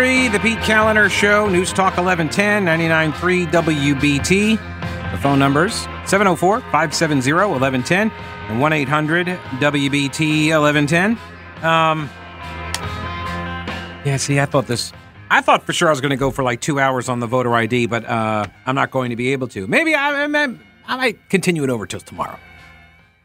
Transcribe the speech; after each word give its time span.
the 0.00 0.40
Pete 0.40 0.56
Kaliner 0.60 1.10
Show, 1.10 1.46
News 1.50 1.74
Talk 1.74 1.98
1110, 1.98 2.64
99.3 2.64 3.46
WBT. 3.48 5.10
The 5.12 5.18
phone 5.18 5.38
numbers 5.38 5.74
704 6.06 6.60
570 6.60 7.32
1110 7.34 8.10
and 8.48 8.60
1 8.62 8.72
800 8.72 9.26
WBT 9.26 10.58
1110. 10.58 11.18
Um, 11.62 12.08
yeah, 14.06 14.16
see, 14.16 14.40
I 14.40 14.46
thought 14.46 14.66
this. 14.66 14.90
I 15.30 15.42
thought 15.42 15.64
for 15.64 15.74
sure 15.74 15.88
I 15.88 15.90
was 15.90 16.00
going 16.00 16.10
to 16.10 16.16
go 16.16 16.30
for 16.30 16.42
like 16.42 16.62
two 16.62 16.80
hours 16.80 17.10
on 17.10 17.20
the 17.20 17.26
voter 17.26 17.54
ID, 17.54 17.84
but 17.84 18.06
uh, 18.06 18.46
I'm 18.64 18.74
not 18.74 18.90
going 18.90 19.10
to 19.10 19.16
be 19.16 19.32
able 19.32 19.48
to. 19.48 19.66
Maybe 19.66 19.94
I, 19.94 20.24
I, 20.24 20.56
I 20.86 20.96
might 20.96 21.28
continue 21.28 21.62
it 21.62 21.68
over 21.68 21.86
till 21.86 22.00
tomorrow. 22.00 22.38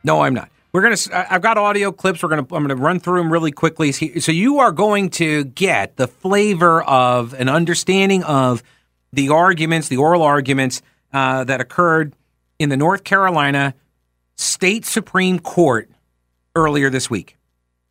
No, 0.03 0.23
I'm 0.23 0.34
not. 0.34 0.49
We're 0.75 0.81
gonna. 0.81 1.25
I've 1.29 1.41
got 1.41 1.57
audio 1.57 1.93
clips. 1.93 2.21
We're 2.21 2.27
gonna. 2.27 2.45
I'm 2.52 2.67
gonna 2.67 2.75
run 2.75 2.99
through 2.99 3.20
them 3.20 3.31
really 3.31 3.53
quickly. 3.53 3.93
So 3.93 4.34
you 4.34 4.59
are 4.59 4.73
going 4.73 5.09
to 5.11 5.45
get 5.45 5.95
the 5.95 6.05
flavor 6.05 6.84
of 6.84 7.34
an 7.34 7.48
understanding 7.48 8.23
of 8.25 8.61
the 9.13 9.29
arguments, 9.29 9.88
the 9.88 9.95
oral 9.95 10.21
arguments 10.21 10.81
uh, 11.13 11.45
that 11.45 11.61
occurred 11.61 12.13
in 12.59 12.67
the 12.67 12.75
North 12.75 13.05
Carolina 13.05 13.73
State 14.35 14.85
Supreme 14.85 15.39
Court 15.39 15.89
earlier 16.57 16.90
this 16.90 17.09
week. 17.09 17.37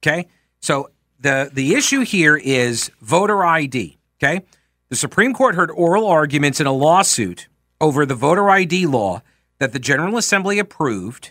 Okay, 0.02 0.27
so 0.60 0.90
the 1.18 1.48
the 1.50 1.77
issue 1.77 2.00
here 2.00 2.36
is 2.36 2.90
voter 3.00 3.46
ID. 3.46 3.96
Okay, 4.22 4.42
the 4.90 4.96
Supreme 4.96 5.32
Court 5.32 5.55
heard 5.55 5.70
oral 5.70 6.06
arguments 6.06 6.60
in 6.60 6.66
a 6.66 6.72
lawsuit 6.72 7.48
over 7.80 8.05
the 8.05 8.14
voter 8.14 8.50
ID 8.50 8.84
law 8.84 9.22
that 9.58 9.72
the 9.72 9.78
General 9.78 10.18
Assembly 10.18 10.58
approved 10.58 11.30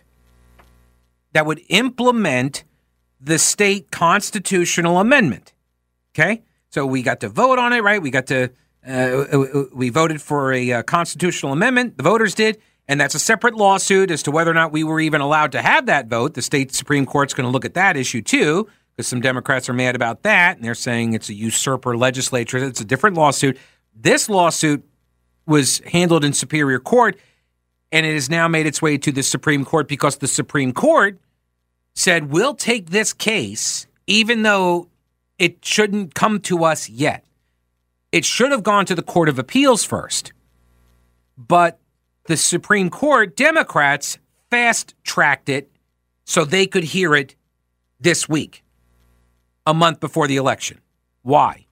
that 1.34 1.45
would 1.45 1.62
implement 1.70 2.64
the 3.20 3.38
state 3.38 3.92
constitutional 3.92 5.00
amendment. 5.00 5.53
Okay, 6.16 6.44
so 6.70 6.86
we 6.86 7.02
got 7.02 7.20
to 7.22 7.30
vote 7.30 7.59
on 7.59 7.73
it, 7.73 7.81
right? 7.81 8.02
We 8.02 8.12
got 8.12 8.28
to 8.28 8.50
uh, 8.88 9.66
we 9.73 9.90
voted 9.90 10.22
for 10.22 10.53
a 10.53 10.72
uh, 10.72 10.84
constitutional 10.84 11.53
amendment. 11.53 11.98
The 11.98 12.03
voters 12.03 12.36
did, 12.36 12.62
and 12.88 13.00
that's 13.00 13.16
a 13.16 13.20
separate 13.20 13.56
lawsuit 13.56 14.12
as 14.12 14.23
to 14.23 14.31
whether 14.31 14.52
or 14.52 14.53
not 14.53 14.72
we 14.72 14.84
were 14.84 15.00
even 15.00 15.22
allowed 15.22 15.53
to 15.53 15.62
have 15.62 15.86
that 15.88 16.08
vote. 16.08 16.34
The 16.34 16.42
state 16.42 16.73
supreme 16.73 17.06
court's 17.06 17.34
going 17.34 17.45
to 17.45 17.52
look 17.52 17.66
at 17.66 17.73
that 17.75 17.95
issue 17.97 18.22
too, 18.22 18.68
because 18.92 19.08
some 19.08 19.22
Democrats 19.22 19.70
are 19.70 19.73
mad 19.73 19.95
about 19.95 20.23
that, 20.23 20.58
and 20.58 20.66
they're 20.66 20.75
saying 20.75 21.14
it's 21.14 21.30
a 21.30 21.34
usurper 21.34 21.97
legislature. 21.97 22.58
It's 22.58 22.81
a 22.81 22.86
different 22.86 23.16
lawsuit. 23.16 23.58
This 23.95 24.30
lawsuit 24.30 24.84
was 25.45 25.80
handled 25.80 26.23
in 26.23 26.34
Superior 26.34 26.80
Court 26.80 27.18
and 27.94 28.08
it 28.08 28.16
has 28.16 28.28
now 28.28 28.48
made 28.48 28.66
its 28.66 28.82
way 28.82 28.98
to 28.98 29.12
the 29.12 29.22
Supreme 29.22 29.64
Court 29.64 29.88
because 29.88 30.18
the 30.18 30.28
Supreme 30.28 30.74
Court 30.74 31.20
said, 31.94 32.32
we'll 32.32 32.56
take 32.56 32.90
this 32.90 33.14
case, 33.14 33.86
even 34.08 34.42
though 34.42 34.90
it 35.38 35.64
shouldn't 35.64 36.16
come 36.16 36.40
to 36.40 36.64
us 36.64 36.90
yet. 36.90 37.24
It 38.12 38.26
should 38.26 38.52
have 38.52 38.64
gone 38.64 38.88
to 38.88 38.96
the 38.96 39.04
Court 39.04 39.30
of 39.30 39.38
Appeals 39.38 39.84
first. 39.84 40.34
But 41.38 41.80
the 42.26 42.36
Supreme 42.36 42.90
Court, 42.90 43.36
Democrats, 43.36 44.18
fast 44.50 44.96
tracked 45.04 45.48
it 45.48 45.70
so 46.26 46.46
they 46.46 46.66
could 46.66 46.84
hear 46.84 47.14
it 47.14 47.36
this 48.00 48.28
week, 48.28 48.64
a 49.68 49.74
month 49.74 50.00
before 50.00 50.28
the 50.28 50.38
election. 50.38 50.82
Why? 51.22 51.68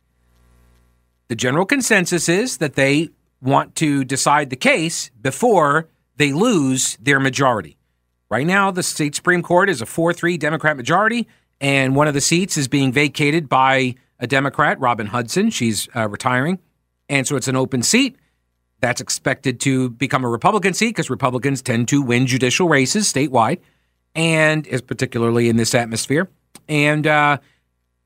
The 1.30 1.36
general 1.36 1.66
consensus 1.66 2.30
is 2.30 2.58
that 2.58 2.76
they 2.76 3.10
want 3.42 3.76
to 3.78 4.04
decide 4.04 4.52
the 4.52 4.56
case 4.56 5.10
before 5.20 5.88
they 6.16 6.34
lose 6.34 6.98
their 7.02 7.20
majority. 7.20 7.78
Right 8.30 8.48
now, 8.48 8.72
the 8.72 8.84
state 8.84 9.16
Supreme 9.16 9.44
Court 9.44 9.70
is 9.70 9.82
a 9.82 9.86
4 9.86 10.14
3 10.14 10.38
Democrat 10.38 10.78
majority, 10.78 11.28
and 11.60 11.96
one 11.96 12.08
of 12.08 12.14
the 12.14 12.22
seats 12.22 12.58
is 12.58 12.68
being 12.68 12.92
vacated 12.92 13.50
by 13.50 13.96
a 14.20 14.28
Democrat, 14.28 14.80
Robin 14.80 15.08
Hudson. 15.08 15.50
She's 15.50 15.90
uh, 15.96 16.08
retiring. 16.08 16.60
And 17.10 17.28
so 17.28 17.36
it's 17.36 17.50
an 17.50 17.58
open 17.58 17.84
seat. 17.84 18.16
That's 18.80 19.02
expected 19.02 19.60
to 19.62 19.90
become 19.90 20.24
a 20.24 20.30
Republican 20.30 20.74
seat 20.74 20.90
because 20.90 21.10
Republicans 21.10 21.62
tend 21.62 21.88
to 21.90 22.02
win 22.02 22.26
judicial 22.26 22.70
races 22.70 23.12
statewide, 23.12 23.60
and 24.16 24.66
is 24.66 24.82
particularly 24.82 25.50
in 25.50 25.58
this 25.58 25.76
atmosphere. 25.76 26.30
And 26.70 27.06
uh, 27.06 27.38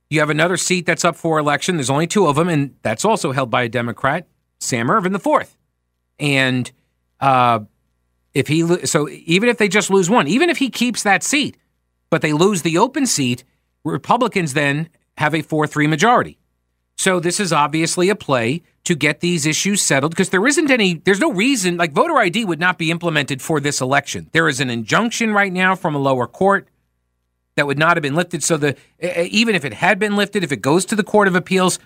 you 0.10 0.20
have 0.20 0.30
another 0.30 0.58
seat 0.58 0.86
that's 0.86 1.06
up 1.06 1.16
for 1.16 1.38
election. 1.38 1.78
There's 1.78 1.90
only 1.90 2.08
two 2.08 2.28
of 2.28 2.36
them, 2.36 2.50
and 2.50 2.76
that's 2.82 3.06
also 3.06 3.32
held 3.32 3.50
by 3.50 3.64
a 3.64 3.70
Democrat, 3.70 4.28
Sam 4.60 4.90
Ervin 4.90 5.14
the 5.14 5.20
fourth. 5.20 5.56
And 6.20 6.72
uh, 7.20 7.60
if 8.35 8.50
he 8.50 8.85
so 8.85 9.09
even 9.09 9.50
if 9.50 9.57
they 9.57 9.68
just 9.68 9.90
lose 9.90 10.09
one, 10.09 10.28
even 10.28 10.50
if 10.50 10.57
he 10.57 10.69
keeps 10.69 11.01
that 11.01 11.23
seat, 11.23 11.57
but 12.12 12.22
they 12.22 12.34
lose 12.34 12.62
the 12.62 12.78
open 12.78 13.07
seat, 13.07 13.44
Republicans 13.84 14.53
then 14.53 14.90
have 15.18 15.34
a 15.34 15.41
4-3 15.41 15.90
majority. 15.90 16.38
So 16.97 17.19
this 17.19 17.40
is 17.40 17.51
obviously 17.51 18.09
a 18.09 18.16
play 18.16 18.62
to 18.84 18.95
get 18.95 19.22
these 19.22 19.45
issues 19.45 19.81
settled 19.81 20.12
because 20.12 20.29
there 20.29 20.45
isn't 20.45 20.69
any 20.69 20.95
there's 20.95 21.19
no 21.19 21.31
reason 21.31 21.78
like 21.78 21.94
voter 21.94 22.18
ID 22.18 22.45
would 22.45 22.59
not 22.59 22.78
be 22.78 22.91
implemented 22.91 23.41
for 23.41 23.59
this 23.59 23.81
election. 23.81 24.29
There 24.34 24.47
is 24.47 24.59
an 24.59 24.69
injunction 24.69 25.31
right 25.34 25.51
now 25.51 25.75
from 25.75 25.95
a 25.95 26.00
lower 26.00 26.28
court 26.28 26.68
that 27.56 27.68
would 27.68 27.79
not 27.79 27.95
have 27.95 28.01
been 28.01 28.16
lifted 28.16 28.44
so 28.44 28.57
the 28.57 28.75
even 29.00 29.56
if 29.56 29.63
it 29.63 29.74
had 29.74 29.97
been 29.97 30.18
lifted 30.18 30.44
if 30.44 30.51
it 30.51 30.62
goes 30.62 30.84
to 30.85 30.95
the 30.95 31.03
court 31.03 31.28
of 31.28 31.35
appeals 31.35 31.79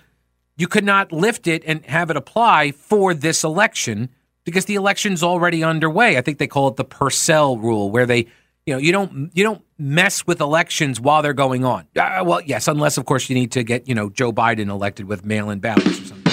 you 0.56 0.66
could 0.66 0.84
not 0.84 1.12
lift 1.12 1.46
it 1.46 1.62
and 1.64 1.84
have 1.86 2.10
it 2.10 2.16
apply 2.16 2.72
for 2.72 3.14
this 3.14 3.44
election 3.44 4.10
because 4.50 4.66
the 4.66 4.74
election's 4.74 5.22
already 5.22 5.62
underway. 5.62 6.18
I 6.18 6.20
think 6.20 6.38
they 6.38 6.46
call 6.46 6.68
it 6.68 6.76
the 6.76 6.84
Purcell 6.84 7.56
rule, 7.58 7.90
where 7.90 8.06
they, 8.06 8.26
you 8.66 8.74
know, 8.74 8.78
you 8.78 8.92
don't 8.92 9.30
you 9.34 9.44
don't 9.44 9.62
mess 9.78 10.26
with 10.26 10.40
elections 10.40 11.00
while 11.00 11.22
they're 11.22 11.32
going 11.32 11.64
on. 11.64 11.86
Uh, 11.96 12.22
well, 12.24 12.40
yes, 12.42 12.68
unless 12.68 12.98
of 12.98 13.06
course 13.06 13.28
you 13.28 13.34
need 13.34 13.52
to 13.52 13.62
get 13.62 13.88
you 13.88 13.94
know 13.94 14.10
Joe 14.10 14.32
Biden 14.32 14.68
elected 14.68 15.06
with 15.06 15.24
mail-in 15.24 15.60
ballots 15.60 16.00
or 16.00 16.04
something. 16.04 16.24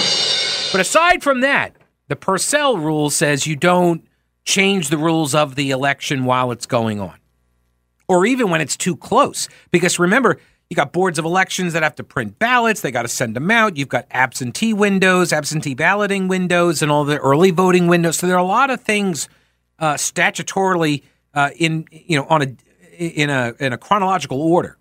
But 0.71 0.81
aside 0.81 1.23
from 1.23 1.41
that, 1.41 1.77
the 2.07 2.15
Purcell 2.15 2.77
rule 2.77 3.09
says 3.09 3.47
you 3.47 3.55
don't 3.55 4.05
change 4.43 4.89
the 4.89 4.97
rules 4.97 5.35
of 5.35 5.55
the 5.55 5.71
election 5.71 6.25
while 6.25 6.51
it's 6.51 6.65
going 6.65 6.99
on, 6.99 7.17
or 8.07 8.25
even 8.25 8.49
when 8.49 8.61
it's 8.61 8.77
too 8.77 8.95
close. 8.95 9.47
Because 9.71 9.99
remember 9.99 10.39
you 10.69 10.75
got 10.75 10.91
boards 10.91 11.17
of 11.17 11.25
elections 11.25 11.73
that 11.73 11.83
have 11.83 11.95
to 11.95 12.03
print 12.03 12.39
ballots. 12.39 12.81
They 12.81 12.91
got 12.91 13.03
to 13.03 13.07
send 13.07 13.35
them 13.35 13.49
out. 13.49 13.77
You've 13.77 13.87
got 13.87 14.05
absentee 14.11 14.73
windows, 14.73 15.31
absentee 15.31 15.75
balloting 15.75 16.27
windows, 16.27 16.81
and 16.81 16.91
all 16.91 17.05
the 17.05 17.17
early 17.19 17.51
voting 17.51 17.87
windows. 17.87 18.17
So 18.17 18.27
there 18.27 18.35
are 18.35 18.39
a 18.39 18.43
lot 18.43 18.69
of 18.69 18.81
things 18.81 19.29
uh, 19.79 19.93
statutorily 19.93 21.03
uh, 21.33 21.51
in 21.57 21.85
you 21.91 22.17
know 22.17 22.25
on 22.25 22.41
a 22.41 22.55
in 22.97 23.29
a 23.29 23.53
in 23.59 23.73
a 23.73 23.77
chronological 23.77 24.41
order. 24.41 24.77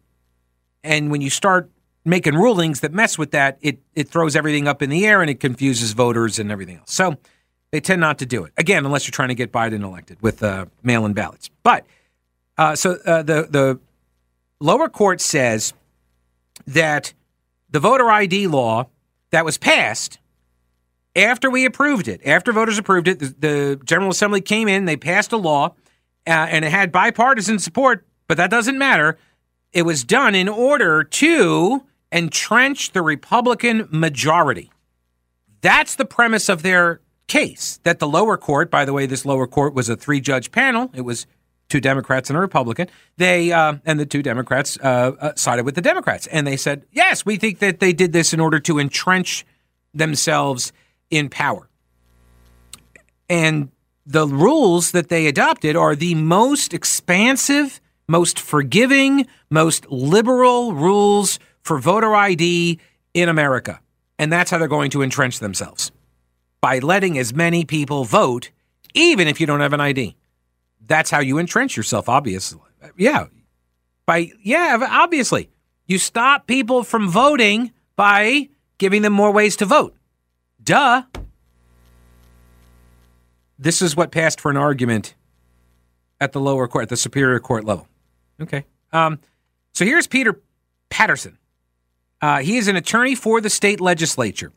And 0.83 1.11
when 1.11 1.21
you 1.21 1.31
start 1.31 1.71
making 2.05 2.35
rulings 2.35 2.81
that 2.81 2.93
mess 2.93 3.17
with 3.17 3.31
that, 3.33 3.59
it 3.61 3.79
it 3.95 4.09
throws 4.09 4.35
everything 4.35 4.67
up 4.67 4.83
in 4.83 4.91
the 4.91 5.07
air 5.07 5.21
and 5.21 5.31
it 5.31 5.39
confuses 5.39 5.93
voters 5.93 6.39
and 6.39 6.51
everything 6.51 6.79
else. 6.79 6.93
So 6.93 7.17
they 7.71 7.81
tend 7.81 8.01
not 8.01 8.19
to 8.19 8.27
do 8.27 8.45
it 8.45 8.53
again 8.57 8.85
unless 8.85 9.07
you're 9.07 9.13
trying 9.13 9.29
to 9.29 9.35
get 9.35 9.53
Biden 9.53 9.83
elected 9.83 10.21
with 10.21 10.43
uh, 10.43 10.67
mail-in 10.83 11.13
ballots. 11.13 11.51
But 11.63 11.87
uh, 12.59 12.75
so 12.75 12.99
uh, 13.07 13.23
the 13.23 13.47
the 13.49 13.81
lower 14.61 14.89
court 14.89 15.21
says 15.21 15.73
that 16.67 17.13
the 17.71 17.81
voter 17.81 18.11
ID 18.11 18.47
law 18.47 18.89
that 19.31 19.45
was 19.45 19.59
passed 19.59 20.19
after 21.17 21.51
we 21.51 21.65
approved 21.65 22.09
it, 22.09 22.21
after 22.27 22.53
voters 22.53 22.79
approved 22.79 23.09
it, 23.09 23.19
the, 23.19 23.35
the 23.39 23.81
General 23.85 24.11
Assembly 24.11 24.41
came 24.41 24.69
in, 24.69 24.85
they 24.85 24.97
passed 24.97 25.33
a 25.33 25.37
law, 25.37 25.75
uh, 26.27 26.31
and 26.31 26.65
it 26.65 26.71
had 26.71 26.93
bipartisan 26.93 27.59
support, 27.59 28.07
but 28.29 28.37
that 28.37 28.51
doesn't 28.51 28.79
matter. 28.79 29.19
It 29.73 29.83
was 29.83 30.05
done 30.05 30.35
in 30.35 30.49
order 30.49 31.03
to 31.03 31.85
entrench 32.13 32.93
the 32.93 33.03
Republican 33.03 33.89
majority. 33.91 34.71
That's 35.63 35.95
the 35.95 36.05
premise 36.05 36.49
of 36.49 36.63
their 36.63 37.01
case. 37.27 37.81
That 37.83 37.99
the 37.99 38.07
lower 38.07 38.37
court, 38.37 38.71
by 38.71 38.85
the 38.85 38.93
way, 38.93 39.07
this 39.07 39.25
lower 39.25 39.47
court 39.47 39.75
was 39.75 39.89
a 39.89 39.97
three 39.97 40.21
judge 40.21 40.53
panel. 40.53 40.91
It 40.95 41.01
was 41.01 41.27
two 41.69 41.81
Democrats 41.81 42.31
and 42.31 42.37
a 42.37 42.41
Republican. 42.41 42.89
They 43.17 43.53
uh, 43.53 43.77
and 43.85 43.99
the 43.99 44.07
two 44.07 44.23
Democrats 44.23 44.79
uh, 44.83 45.13
uh, 45.21 45.33
sided 45.37 45.65
with 45.65 45.75
the 45.75 45.81
Democrats, 45.81 46.27
and 46.29 46.47
they 46.47 46.57
said, 46.57 46.85
"Yes, 46.93 47.27
we 47.27 47.37
think 47.37 47.59
that 47.61 47.81
they 47.81 47.93
did 47.93 48.13
this 48.13 48.33
in 48.33 48.41
order 48.41 48.61
to 48.61 48.79
entrench 48.79 49.45
themselves 49.95 50.73
in 51.11 51.29
power." 51.29 51.69
And 53.29 53.71
the 54.05 54.27
rules 54.27 54.93
that 54.93 55.09
they 55.09 55.27
adopted 55.27 55.75
are 55.75 55.97
the 55.97 56.15
most 56.15 56.73
expansive, 56.73 57.81
most 58.09 58.39
forgiving, 58.39 59.27
most 59.51 59.91
liberal 59.91 60.73
rules 60.75 61.41
for 61.63 61.79
voter 61.79 62.15
ID 62.15 62.79
in 63.15 63.29
America. 63.29 63.81
And 64.19 64.33
that's 64.33 64.51
how 64.51 64.59
they're 64.59 64.69
going 64.69 64.91
to 64.93 65.03
entrench 65.03 65.41
themselves 65.41 65.91
by 66.61 66.79
letting 66.79 67.19
as 67.19 67.35
many 67.35 67.65
people 67.65 68.05
vote, 68.05 68.51
even 68.95 69.27
if 69.29 69.41
you 69.41 69.47
don't 69.47 69.61
have 69.61 69.73
an 69.73 69.81
ID 69.81 70.17
that's 70.85 71.11
how 71.11 71.21
you 71.21 71.39
entrench 71.39 71.77
yourself, 71.77 72.09
obviously. 72.09 72.61
Yeah. 72.97 73.27
By, 74.07 74.31
yeah, 74.43 74.79
obviously. 74.91 75.51
You 75.87 75.99
stop 75.99 76.47
people 76.47 76.83
from 76.85 77.09
voting 77.09 77.73
by 77.95 78.49
giving 78.79 79.03
them 79.03 79.13
more 79.13 79.31
ways 79.33 79.57
to 79.57 79.67
vote. 79.67 79.97
Duh. 80.63 81.03
This 83.59 83.81
is 83.81 83.97
what 83.97 84.11
passed 84.11 84.41
for 84.41 84.51
an 84.51 84.57
argument 84.57 85.15
at 86.21 86.33
the 86.33 86.41
lower 86.41 86.69
court, 86.69 86.83
at 86.85 86.89
the 86.89 86.97
superior 86.97 87.41
court 87.41 87.65
level. 87.65 87.89
Okay. 88.41 88.65
Um, 88.93 89.19
so 89.73 89.85
here's 89.85 90.07
Peter 90.07 90.41
Patterson. 90.91 91.39
Uh, 92.21 92.39
he 92.39 92.57
is 92.57 92.69
an 92.69 92.77
attorney 92.77 93.15
for 93.15 93.41
the 93.41 93.51
state 93.51 93.81
legislature. 93.81 94.53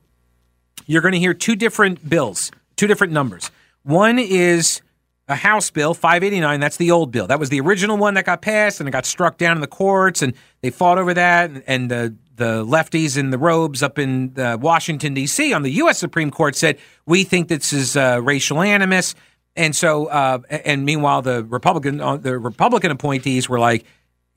You're 0.85 1.01
going 1.01 1.13
to 1.13 1.19
hear 1.19 1.33
two 1.33 1.55
different 1.55 2.09
bills, 2.09 2.51
two 2.75 2.87
different 2.87 3.13
numbers. 3.13 3.51
One 3.83 4.17
is 4.17 4.81
a 5.29 5.35
House 5.35 5.69
bill, 5.69 5.93
589. 5.93 6.59
That's 6.59 6.77
the 6.77 6.89
old 6.89 7.11
bill. 7.11 7.27
That 7.27 7.39
was 7.39 7.49
the 7.49 7.61
original 7.61 7.97
one 7.97 8.15
that 8.15 8.25
got 8.25 8.41
passed 8.41 8.79
and 8.79 8.89
it 8.89 8.91
got 8.91 9.05
struck 9.05 9.37
down 9.37 9.55
in 9.55 9.61
the 9.61 9.67
courts, 9.67 10.23
and 10.23 10.33
they 10.61 10.71
fought 10.71 10.97
over 10.97 11.13
that. 11.13 11.51
And, 11.67 11.89
the 11.89 12.15
the 12.35 12.63
lefties 12.63 13.17
in 13.17 13.31
the 13.31 13.37
robes 13.37 13.83
up 13.83 13.99
in 13.99 14.33
uh, 14.39 14.57
Washington 14.61 15.13
D.C. 15.13 15.51
on 15.51 15.61
the 15.61 15.71
U.S. 15.71 15.99
Supreme 15.99 16.31
Court 16.31 16.55
said 16.55 16.79
we 17.05 17.25
think 17.25 17.49
this 17.49 17.73
is 17.73 17.97
uh, 17.97 18.21
racial 18.23 18.61
animus, 18.61 19.13
and 19.57 19.75
so 19.75 20.05
uh, 20.05 20.39
and 20.49 20.85
meanwhile 20.85 21.21
the 21.21 21.43
Republican 21.43 21.99
uh, 21.99 22.15
the 22.15 22.39
Republican 22.39 22.91
appointees 22.91 23.49
were 23.49 23.59
like, 23.59 23.85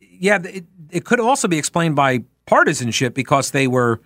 yeah, 0.00 0.40
it, 0.42 0.64
it 0.90 1.04
could 1.04 1.20
also 1.20 1.46
be 1.46 1.58
explained 1.58 1.94
by 1.94 2.24
partisanship 2.46 3.14
because 3.14 3.52
they 3.52 3.68
were 3.68 4.00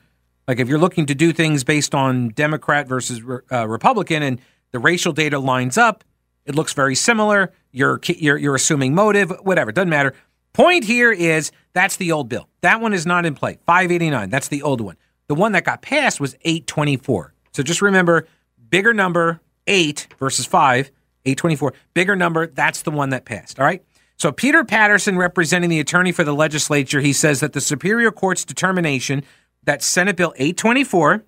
like 0.46 0.60
if 0.60 0.68
you're 0.68 0.78
looking 0.78 1.06
to 1.06 1.14
do 1.14 1.32
things 1.32 1.64
based 1.64 1.94
on 1.94 2.28
Democrat 2.28 2.86
versus 2.86 3.22
uh, 3.50 3.66
Republican 3.66 4.22
and 4.22 4.40
the 4.72 4.78
racial 4.78 5.12
data 5.14 5.38
lines 5.38 5.78
up 5.78 6.04
it 6.46 6.54
looks 6.54 6.72
very 6.72 6.94
similar. 6.94 7.52
You're 7.72 8.00
you're 8.06 8.38
you're 8.38 8.54
assuming 8.54 8.94
motive, 8.94 9.30
whatever. 9.42 9.72
Doesn't 9.72 9.90
matter. 9.90 10.14
Point 10.52 10.84
here 10.84 11.12
is 11.12 11.52
that's 11.74 11.96
the 11.96 12.12
old 12.12 12.28
bill. 12.28 12.48
That 12.62 12.80
one 12.80 12.94
is 12.94 13.04
not 13.04 13.26
in 13.26 13.34
play. 13.34 13.58
589. 13.66 14.30
That's 14.30 14.48
the 14.48 14.62
old 14.62 14.80
one. 14.80 14.96
The 15.28 15.34
one 15.34 15.52
that 15.52 15.64
got 15.64 15.82
passed 15.82 16.20
was 16.20 16.34
824. 16.42 17.34
So 17.52 17.62
just 17.62 17.82
remember, 17.82 18.26
bigger 18.70 18.94
number 18.94 19.40
eight 19.66 20.06
versus 20.18 20.46
five. 20.46 20.90
824. 21.26 21.74
Bigger 21.92 22.16
number. 22.16 22.46
That's 22.46 22.82
the 22.82 22.90
one 22.90 23.10
that 23.10 23.24
passed. 23.24 23.58
All 23.58 23.66
right. 23.66 23.82
So 24.16 24.32
Peter 24.32 24.64
Patterson, 24.64 25.18
representing 25.18 25.68
the 25.68 25.80
attorney 25.80 26.12
for 26.12 26.24
the 26.24 26.32
legislature, 26.32 27.00
he 27.00 27.12
says 27.12 27.40
that 27.40 27.52
the 27.52 27.60
Superior 27.60 28.10
Court's 28.10 28.44
determination 28.44 29.22
that 29.64 29.82
Senate 29.82 30.16
Bill 30.16 30.32
824 30.36 31.24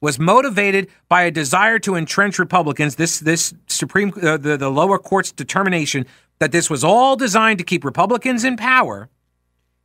was 0.00 0.18
motivated 0.18 0.88
by 1.08 1.22
a 1.22 1.30
desire 1.30 1.78
to 1.80 1.94
entrench 1.94 2.38
Republicans. 2.38 2.96
This 2.96 3.20
this 3.20 3.54
Supreme 3.78 4.12
uh, 4.22 4.36
the 4.36 4.56
the 4.56 4.70
lower 4.70 4.98
court's 4.98 5.32
determination 5.32 6.06
that 6.38 6.52
this 6.52 6.68
was 6.68 6.84
all 6.84 7.16
designed 7.16 7.58
to 7.58 7.64
keep 7.64 7.84
Republicans 7.84 8.44
in 8.44 8.56
power. 8.56 9.08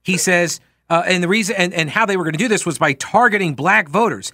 He 0.04 0.18
says, 0.18 0.60
uh, 0.90 1.04
and 1.06 1.24
the 1.24 1.28
reason 1.28 1.56
and, 1.56 1.74
and 1.74 1.90
how 1.90 2.06
they 2.06 2.18
were 2.18 2.24
going 2.24 2.34
to 2.34 2.40
do 2.40 2.48
this 2.48 2.66
was 2.66 2.78
by 2.78 2.94
targeting 2.94 3.56
black 3.56 3.90
voters. 3.90 4.32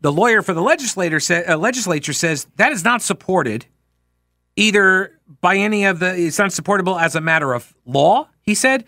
The 0.00 0.12
lawyer 0.12 0.42
for 0.42 0.54
the 0.54 0.62
legislator 0.62 1.20
sa- 1.20 1.42
uh, 1.48 1.56
legislature 1.56 2.12
says 2.12 2.46
that 2.56 2.72
is 2.72 2.84
not 2.84 3.02
supported 3.02 3.66
either 4.56 5.18
by 5.40 5.56
any 5.56 5.84
of 5.84 5.98
the. 5.98 6.16
It's 6.16 6.38
not 6.38 6.52
supportable 6.52 6.98
as 6.98 7.14
a 7.14 7.20
matter 7.20 7.52
of 7.52 7.74
law. 7.84 8.28
He 8.42 8.54
said, 8.54 8.84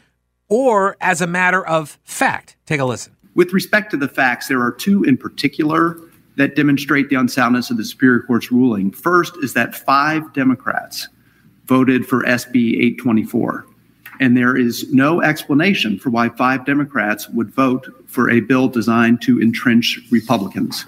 or 0.48 0.96
as 1.00 1.20
a 1.20 1.26
matter 1.26 1.64
of 1.66 1.98
fact. 2.02 2.56
Take 2.66 2.80
a 2.80 2.84
listen. 2.84 3.16
With 3.34 3.52
respect 3.52 3.90
to 3.92 3.96
the 3.96 4.08
facts, 4.08 4.48
there 4.48 4.60
are 4.60 4.72
two 4.72 5.04
in 5.04 5.16
particular 5.16 5.98
that 6.36 6.56
demonstrate 6.56 7.08
the 7.08 7.16
unsoundness 7.16 7.70
of 7.70 7.76
the 7.76 7.84
Superior 7.84 8.20
Court's 8.20 8.50
ruling. 8.50 8.90
First 8.90 9.34
is 9.42 9.54
that 9.54 9.74
five 9.74 10.32
Democrats 10.32 11.08
voted 11.66 12.06
for 12.06 12.22
SB 12.24 12.78
824. 12.78 13.66
And 14.20 14.36
there 14.36 14.56
is 14.56 14.92
no 14.92 15.22
explanation 15.22 15.98
for 15.98 16.10
why 16.10 16.28
five 16.28 16.66
Democrats 16.66 17.28
would 17.30 17.50
vote 17.50 17.88
for 18.06 18.30
a 18.30 18.40
bill 18.40 18.68
designed 18.68 19.22
to 19.22 19.40
entrench 19.40 19.98
Republicans. 20.10 20.84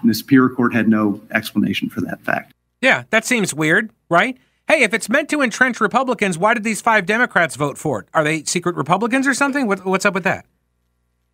And 0.00 0.08
the 0.08 0.14
Superior 0.14 0.50
Court 0.50 0.72
had 0.72 0.88
no 0.88 1.20
explanation 1.32 1.90
for 1.90 2.00
that 2.02 2.20
fact. 2.22 2.52
Yeah, 2.80 3.04
that 3.10 3.24
seems 3.24 3.52
weird, 3.52 3.90
right? 4.08 4.38
Hey, 4.68 4.82
if 4.82 4.92
it's 4.94 5.08
meant 5.08 5.28
to 5.30 5.42
entrench 5.42 5.80
Republicans, 5.80 6.38
why 6.38 6.54
did 6.54 6.64
these 6.64 6.80
five 6.80 7.06
Democrats 7.06 7.56
vote 7.56 7.78
for 7.78 8.00
it? 8.00 8.08
Are 8.14 8.22
they 8.22 8.44
secret 8.44 8.76
Republicans 8.76 9.26
or 9.26 9.34
something? 9.34 9.66
What, 9.66 9.84
what's 9.84 10.04
up 10.04 10.14
with 10.14 10.24
that? 10.24 10.46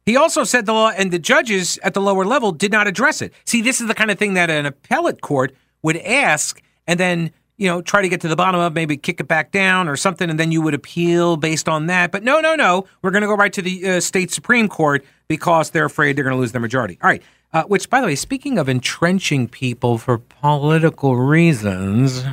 He 0.04 0.16
also 0.16 0.44
said 0.44 0.66
the 0.66 0.72
law 0.72 0.90
and 0.90 1.12
the 1.12 1.18
judges 1.18 1.78
at 1.82 1.94
the 1.94 2.00
lower 2.00 2.24
level 2.24 2.52
did 2.52 2.72
not 2.72 2.86
address 2.86 3.22
it. 3.22 3.32
See, 3.44 3.62
this 3.62 3.80
is 3.80 3.86
the 3.86 3.94
kind 3.94 4.10
of 4.10 4.18
thing 4.18 4.34
that 4.34 4.50
an 4.50 4.66
appellate 4.66 5.20
court 5.20 5.54
would 5.82 5.96
ask 5.98 6.60
and 6.86 6.98
then, 6.98 7.30
you 7.56 7.68
know, 7.68 7.80
try 7.82 8.02
to 8.02 8.08
get 8.08 8.20
to 8.22 8.28
the 8.28 8.34
bottom 8.34 8.60
of, 8.60 8.72
maybe 8.74 8.96
kick 8.96 9.20
it 9.20 9.28
back 9.28 9.52
down 9.52 9.88
or 9.88 9.96
something, 9.96 10.28
and 10.28 10.40
then 10.40 10.50
you 10.50 10.60
would 10.60 10.74
appeal 10.74 11.36
based 11.36 11.68
on 11.68 11.86
that. 11.86 12.10
But 12.10 12.24
no, 12.24 12.40
no, 12.40 12.56
no. 12.56 12.86
We're 13.02 13.12
going 13.12 13.22
to 13.22 13.28
go 13.28 13.36
right 13.36 13.52
to 13.52 13.62
the 13.62 13.88
uh, 13.88 14.00
state 14.00 14.32
Supreme 14.32 14.68
Court 14.68 15.04
because 15.28 15.70
they're 15.70 15.84
afraid 15.84 16.16
they're 16.16 16.24
going 16.24 16.34
to 16.34 16.40
lose 16.40 16.52
their 16.52 16.60
majority. 16.60 16.98
All 17.02 17.08
right. 17.08 17.22
Uh, 17.52 17.62
which, 17.64 17.88
by 17.88 18.00
the 18.00 18.06
way, 18.06 18.14
speaking 18.14 18.58
of 18.58 18.68
entrenching 18.68 19.46
people 19.46 19.98
for 19.98 20.18
political 20.18 21.16
reasons. 21.16 22.24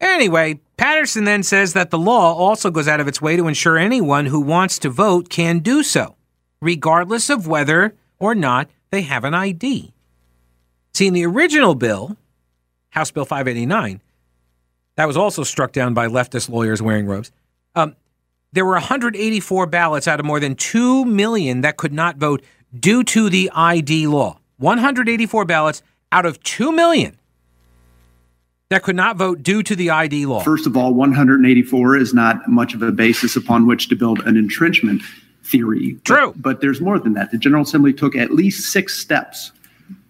Anyway, 0.00 0.58
Patterson 0.76 1.24
then 1.24 1.42
says 1.42 1.72
that 1.72 1.90
the 1.90 1.98
law 1.98 2.34
also 2.34 2.70
goes 2.70 2.88
out 2.88 3.00
of 3.00 3.08
its 3.08 3.22
way 3.22 3.36
to 3.36 3.46
ensure 3.46 3.78
anyone 3.78 4.26
who 4.26 4.40
wants 4.40 4.78
to 4.80 4.90
vote 4.90 5.28
can 5.28 5.60
do 5.60 5.82
so, 5.82 6.16
regardless 6.60 7.30
of 7.30 7.46
whether 7.46 7.94
or 8.18 8.34
not 8.34 8.68
they 8.90 9.02
have 9.02 9.24
an 9.24 9.34
ID. 9.34 9.92
See, 10.92 11.06
in 11.06 11.14
the 11.14 11.26
original 11.26 11.74
bill, 11.74 12.16
House 12.90 13.10
Bill 13.10 13.24
589, 13.24 14.00
that 14.96 15.06
was 15.06 15.16
also 15.16 15.42
struck 15.42 15.72
down 15.72 15.94
by 15.94 16.06
leftist 16.06 16.48
lawyers 16.48 16.80
wearing 16.80 17.06
robes. 17.06 17.32
Um, 17.74 17.96
there 18.52 18.64
were 18.64 18.72
184 18.72 19.66
ballots 19.66 20.06
out 20.06 20.20
of 20.20 20.26
more 20.26 20.38
than 20.38 20.54
2 20.54 21.04
million 21.04 21.62
that 21.62 21.76
could 21.76 21.92
not 21.92 22.16
vote 22.16 22.42
due 22.78 23.02
to 23.04 23.28
the 23.28 23.50
ID 23.52 24.06
law. 24.06 24.38
184 24.58 25.44
ballots 25.44 25.82
out 26.12 26.24
of 26.24 26.40
2 26.42 26.70
million 26.70 27.16
that 28.74 28.82
could 28.82 28.96
not 28.96 29.16
vote 29.16 29.42
due 29.42 29.62
to 29.62 29.76
the 29.76 29.90
ID 29.90 30.26
law? 30.26 30.40
First 30.40 30.66
of 30.66 30.76
all, 30.76 30.94
184 30.94 31.96
is 31.96 32.12
not 32.12 32.48
much 32.48 32.74
of 32.74 32.82
a 32.82 32.90
basis 32.90 33.36
upon 33.36 33.66
which 33.68 33.88
to 33.88 33.94
build 33.94 34.18
an 34.26 34.36
entrenchment 34.36 35.00
theory. 35.44 35.96
True. 36.02 36.32
But, 36.32 36.42
but 36.42 36.60
there's 36.60 36.80
more 36.80 36.98
than 36.98 37.12
that. 37.12 37.30
The 37.30 37.38
General 37.38 37.62
Assembly 37.62 37.92
took 37.92 38.16
at 38.16 38.32
least 38.32 38.72
six 38.72 38.98
steps 38.98 39.52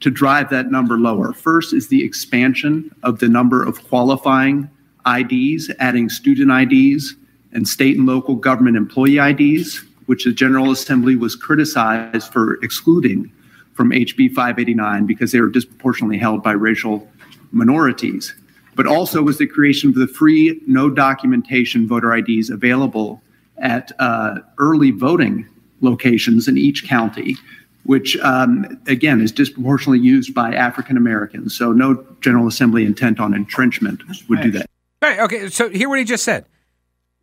to 0.01 0.11
drive 0.11 0.49
that 0.49 0.71
number 0.71 0.97
lower. 0.99 1.35
First 1.35 1.75
is 1.75 1.89
the 1.89 2.03
expansion 2.03 2.91
of 3.03 3.19
the 3.19 3.29
number 3.29 3.63
of 3.63 3.87
qualifying 3.87 4.71
IDs, 5.07 5.71
adding 5.79 6.09
student 6.09 6.51
IDs 6.51 7.17
and 7.53 7.69
state 7.69 7.99
and 7.99 8.07
local 8.07 8.35
government 8.35 8.79
employee 8.79 9.19
IDs, 9.19 9.85
which 10.07 10.25
the 10.25 10.33
General 10.33 10.71
Assembly 10.71 11.17
was 11.17 11.37
criticized 11.37 12.33
for 12.33 12.55
excluding 12.63 13.31
from 13.75 13.91
HB 13.91 14.33
589 14.33 15.05
because 15.05 15.33
they 15.33 15.41
were 15.41 15.51
disproportionately 15.51 16.17
held 16.17 16.43
by 16.43 16.53
racial 16.53 17.07
minorities 17.53 18.35
but 18.77 18.87
also 18.87 19.23
was 19.23 19.39
the 19.39 19.47
creation 19.47 19.91
of 19.91 19.95
the 19.95 20.07
free, 20.07 20.61
no 20.67 20.91
documentation 20.91 21.87
voter 21.87 22.15
IDs 22.15 22.51
available 22.51 23.23
at 23.59 23.93
uh, 23.99 24.37
early 24.59 24.91
voting 24.91 25.49
locations 25.81 26.49
in 26.49 26.59
each 26.59 26.87
county, 26.87 27.37
which 27.85 28.17
um, 28.19 28.81
again 28.87 29.21
is 29.21 29.31
disproportionately 29.33 30.01
used 30.01 30.35
by 30.35 30.55
African 30.55 30.97
Americans. 30.97 31.57
So 31.57 31.73
no 31.73 32.05
General 32.21 32.47
Assembly 32.47 32.85
intent 32.85 33.21
on 33.21 33.35
entrenchment 33.35 34.03
would 34.29 34.41
do 34.41 34.51
that. 34.53 34.67
Right. 35.03 35.21
Okay. 35.21 35.49
So 35.49 35.69
hear 35.69 35.89
what 35.89 35.99
he 35.99 36.05
just 36.05 36.25
said. 36.25 36.47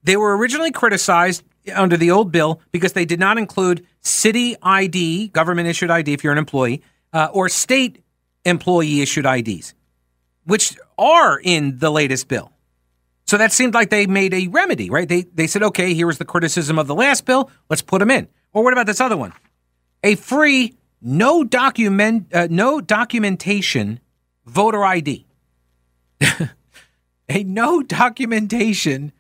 They 0.04 0.18
were 0.18 0.38
originally 0.38 0.72
criticized 0.72 1.44
under 1.74 1.98
the 1.98 2.12
old 2.12 2.32
bill 2.32 2.62
because 2.72 2.94
they 2.94 3.06
did 3.06 3.20
not 3.20 3.38
include 3.38 3.86
city 4.02 4.56
ID, 4.62 5.30
government 5.30 5.68
issued 5.68 5.92
ID 5.92 6.14
if 6.14 6.24
you're 6.24 6.34
an 6.34 6.40
employee, 6.40 6.82
uh, 7.14 7.30
or 7.34 7.50
state 7.50 8.04
employee 8.46 9.02
issued 9.02 9.26
IDs 9.26 9.74
which 10.52 10.78
are 10.98 11.40
in 11.40 11.78
the 11.78 11.90
latest 11.90 12.28
bill. 12.28 12.52
So 13.26 13.38
that 13.38 13.54
seemed 13.54 13.74
like 13.74 13.90
they 13.90 14.06
made 14.06 14.34
a 14.34 14.48
remedy, 14.48 14.90
right? 14.90 15.08
They 15.08 15.22
they 15.22 15.48
said, 15.48 15.64
okay, 15.64 15.94
here 15.94 16.06
was 16.06 16.18
the 16.18 16.26
criticism 16.26 16.78
of 16.78 16.88
the 16.88 16.94
last 16.94 17.26
bill, 17.26 17.50
let's 17.70 17.82
put 17.82 18.00
them 18.00 18.12
in. 18.12 18.28
Or 18.52 18.62
what 18.62 18.74
about 18.74 18.86
this 18.86 19.00
other 19.00 19.16
one? 19.16 19.32
A 20.04 20.16
free, 20.16 20.76
no 21.02 21.46
document, 21.46 22.36
uh, 22.36 22.50
no 22.52 22.82
documentation 22.82 24.02
voter 24.46 24.84
ID. 24.84 25.26
a 27.30 27.44
no 27.46 27.82
documentation 27.82 29.14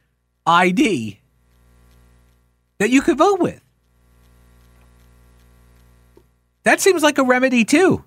ID 0.45 1.21
that 2.79 2.89
you 2.89 3.01
could 3.01 3.17
vote 3.17 3.39
with. 3.39 3.61
That 6.63 6.81
seems 6.81 7.01
like 7.01 7.17
a 7.19 7.23
remedy 7.23 7.63
too 7.63 8.03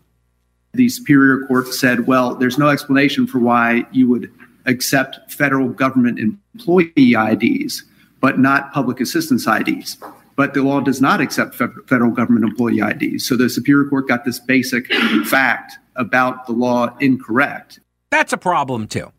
the 0.75 0.88
Superior 0.88 1.47
Court 1.47 1.69
said, 1.69 2.07
well, 2.07 2.35
there's 2.35 2.59
no 2.59 2.69
explanation 2.69 3.26
for 3.26 3.38
why 3.38 3.85
you 3.93 4.09
would 4.09 4.33
accept 4.66 5.33
federal 5.33 5.69
government 5.69 6.19
employee 6.19 7.14
IDs, 7.14 7.85
but 8.21 8.38
not 8.38 8.73
public 8.73 9.00
assistance 9.00 9.47
IDs. 9.47 9.99
But 10.37 10.54
the 10.54 10.62
law 10.62 10.81
does 10.81 11.00
not 11.00 11.21
accept 11.21 11.54
federal 11.54 12.11
government 12.11 12.45
employee 12.45 12.81
IDs. 12.81 13.26
So 13.26 13.37
the 13.37 13.49
Superior 13.49 13.88
Court 13.88 14.09
got 14.09 14.25
this 14.25 14.40
basic 14.40 14.93
fact 15.26 15.78
about 15.97 16.47
the 16.47 16.52
law 16.52 16.97
incorrect. 16.99 17.78
That's 18.11 18.33
a 18.33 18.37
problem, 18.37 18.88
too. 18.88 19.12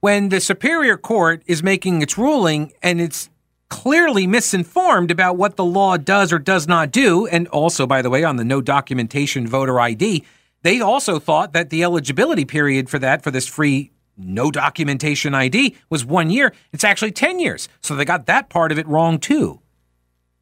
When 0.00 0.30
the 0.30 0.40
Superior 0.40 0.96
Court 0.96 1.42
is 1.46 1.62
making 1.62 2.02
its 2.02 2.16
ruling 2.16 2.72
and 2.82 3.00
it's 3.00 3.28
clearly 3.68 4.26
misinformed 4.26 5.10
about 5.10 5.36
what 5.36 5.56
the 5.56 5.64
law 5.64 5.96
does 5.96 6.32
or 6.32 6.38
does 6.38 6.68
not 6.68 6.90
do, 6.90 7.26
and 7.26 7.48
also, 7.48 7.86
by 7.86 8.02
the 8.02 8.10
way, 8.10 8.22
on 8.22 8.36
the 8.36 8.44
no 8.44 8.60
documentation 8.60 9.46
voter 9.46 9.80
ID, 9.80 10.24
they 10.64 10.80
also 10.80 11.20
thought 11.20 11.52
that 11.52 11.70
the 11.70 11.84
eligibility 11.84 12.44
period 12.44 12.90
for 12.90 12.98
that, 12.98 13.22
for 13.22 13.30
this 13.30 13.46
free 13.46 13.92
no 14.16 14.50
documentation 14.50 15.34
ID, 15.34 15.76
was 15.90 16.04
one 16.04 16.30
year. 16.30 16.52
It's 16.72 16.84
actually 16.84 17.12
10 17.12 17.38
years. 17.38 17.68
So 17.82 17.94
they 17.94 18.04
got 18.04 18.26
that 18.26 18.48
part 18.48 18.72
of 18.72 18.78
it 18.78 18.86
wrong 18.88 19.18
too. 19.18 19.60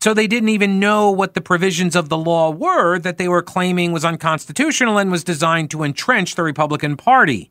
So 0.01 0.15
they 0.15 0.27
didn't 0.27 0.49
even 0.49 0.81
know 0.81 1.11
what 1.11 1.35
the 1.35 1.41
provisions 1.41 1.95
of 1.95 2.09
the 2.09 2.19
law 2.19 2.51
were 2.51 2.99
that 2.99 3.19
they 3.19 3.29
were 3.29 3.43
claiming 3.43 3.93
was 3.93 4.05
unconstitutional 4.05 4.99
and 4.99 5.11
was 5.13 5.23
designed 5.23 5.71
to 5.71 5.85
entrench 5.85 6.35
the 6.35 6.43
Republican 6.43 6.97
Party. 6.97 7.51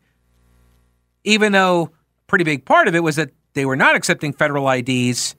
Even 1.23 1.53
though 1.53 1.83
a 1.83 1.89
pretty 2.27 2.43
big 2.43 2.65
part 2.65 2.87
of 2.87 2.95
it 2.95 3.03
was 3.03 3.15
that 3.15 3.31
they 3.53 3.65
were 3.65 3.75
not 3.75 3.95
accepting 3.95 4.33
federal 4.33 4.69
IDs 4.69 5.35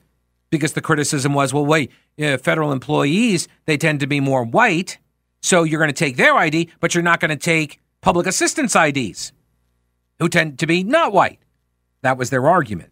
because 0.50 0.72
the 0.72 0.80
criticism 0.80 1.34
was, 1.34 1.52
well, 1.52 1.66
wait, 1.66 1.90
federal 2.40 2.72
employees, 2.72 3.48
they 3.66 3.76
tend 3.76 4.00
to 4.00 4.06
be 4.06 4.20
more 4.20 4.44
white. 4.44 4.98
So 5.42 5.64
you're 5.64 5.80
going 5.80 5.88
to 5.88 5.92
take 5.92 6.16
their 6.16 6.34
ID, 6.34 6.70
but 6.80 6.94
you're 6.94 7.02
not 7.02 7.20
going 7.20 7.30
to 7.30 7.36
take 7.36 7.80
public 8.00 8.26
assistance 8.26 8.74
IDs 8.76 9.32
who 10.18 10.28
tend 10.28 10.58
to 10.60 10.66
be 10.66 10.84
not 10.84 11.12
white. 11.12 11.40
That 12.02 12.16
was 12.16 12.30
their 12.30 12.48
argument. 12.48 12.90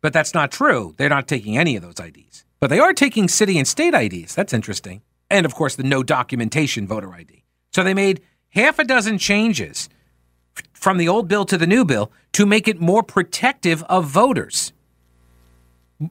But 0.00 0.12
that's 0.12 0.34
not 0.34 0.52
true. 0.52 0.94
They're 0.96 1.08
not 1.08 1.26
taking 1.26 1.58
any 1.58 1.76
of 1.76 1.82
those 1.82 1.98
IDs. 1.98 2.44
But 2.60 2.70
they 2.70 2.78
are 2.78 2.92
taking 2.92 3.28
city 3.28 3.58
and 3.58 3.66
state 3.66 3.94
IDs. 3.94 4.34
That's 4.34 4.52
interesting. 4.52 5.02
And 5.30 5.44
of 5.44 5.54
course, 5.54 5.76
the 5.76 5.82
no 5.82 6.02
documentation 6.02 6.86
voter 6.86 7.12
ID. 7.12 7.44
So 7.72 7.82
they 7.82 7.94
made 7.94 8.22
half 8.50 8.78
a 8.78 8.84
dozen 8.84 9.18
changes 9.18 9.88
from 10.72 10.96
the 10.96 11.08
old 11.08 11.28
bill 11.28 11.44
to 11.46 11.58
the 11.58 11.66
new 11.66 11.84
bill 11.84 12.10
to 12.32 12.46
make 12.46 12.68
it 12.68 12.80
more 12.80 13.02
protective 13.02 13.82
of 13.84 14.06
voters. 14.06 14.72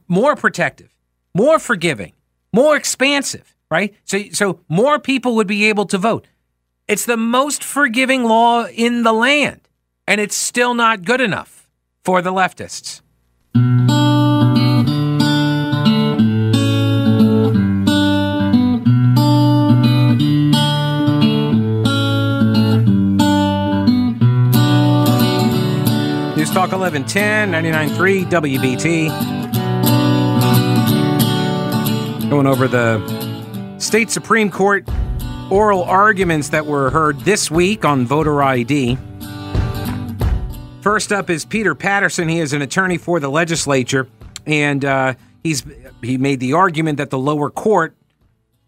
More 0.08 0.36
protective, 0.36 0.94
more 1.34 1.60
forgiving, 1.60 2.14
more 2.52 2.76
expansive, 2.76 3.56
right? 3.70 3.96
So, 4.06 4.24
so 4.32 4.60
more 4.70 5.00
people 5.00 5.36
would 5.36 5.48
be 5.48 5.66
able 5.66 5.86
to 5.88 5.98
vote. 5.98 6.28
It's 6.88 7.06
the 7.06 7.18
most 7.18 7.64
forgiving 7.64 8.24
law 8.24 8.66
in 8.66 9.04
the 9.04 9.14
land, 9.14 9.68
and 10.08 10.22
it's 10.22 10.36
still 10.36 10.74
not 10.74 11.04
good 11.04 11.20
enough 11.20 11.68
for 12.04 12.22
the 12.22 12.32
leftists. 12.32 13.02
News 26.38 26.52
Talk 26.52 26.72
1110, 26.72 27.52
99.3 27.52 28.26
WBT. 28.30 29.10
Going 32.30 32.48
over 32.48 32.68
the 32.68 33.17
state 33.88 34.12
Supreme 34.12 34.52
Court 34.52 34.86
oral 35.50 35.82
arguments 35.82 36.50
that 36.50 36.66
were 36.66 36.90
heard 36.90 37.22
this 37.22 37.50
week 37.50 37.86
on 37.86 38.06
voter 38.06 38.44
ID. 38.44 38.98
First 40.82 41.14
up 41.14 41.30
is 41.30 41.46
Peter 41.46 41.74
Patterson. 41.74 42.28
He 42.28 42.40
is 42.40 42.52
an 42.52 42.62
attorney 42.62 42.98
for 42.98 43.22
the 43.22 43.30
legislature, 43.30 44.10
and 44.46 44.84
uh, 44.84 45.14
he's 45.42 45.64
he 46.02 46.18
made 46.18 46.42
the 46.42 46.52
argument 46.52 46.98
that 46.98 47.12
the 47.12 47.18
lower 47.18 47.50
court 47.50 47.96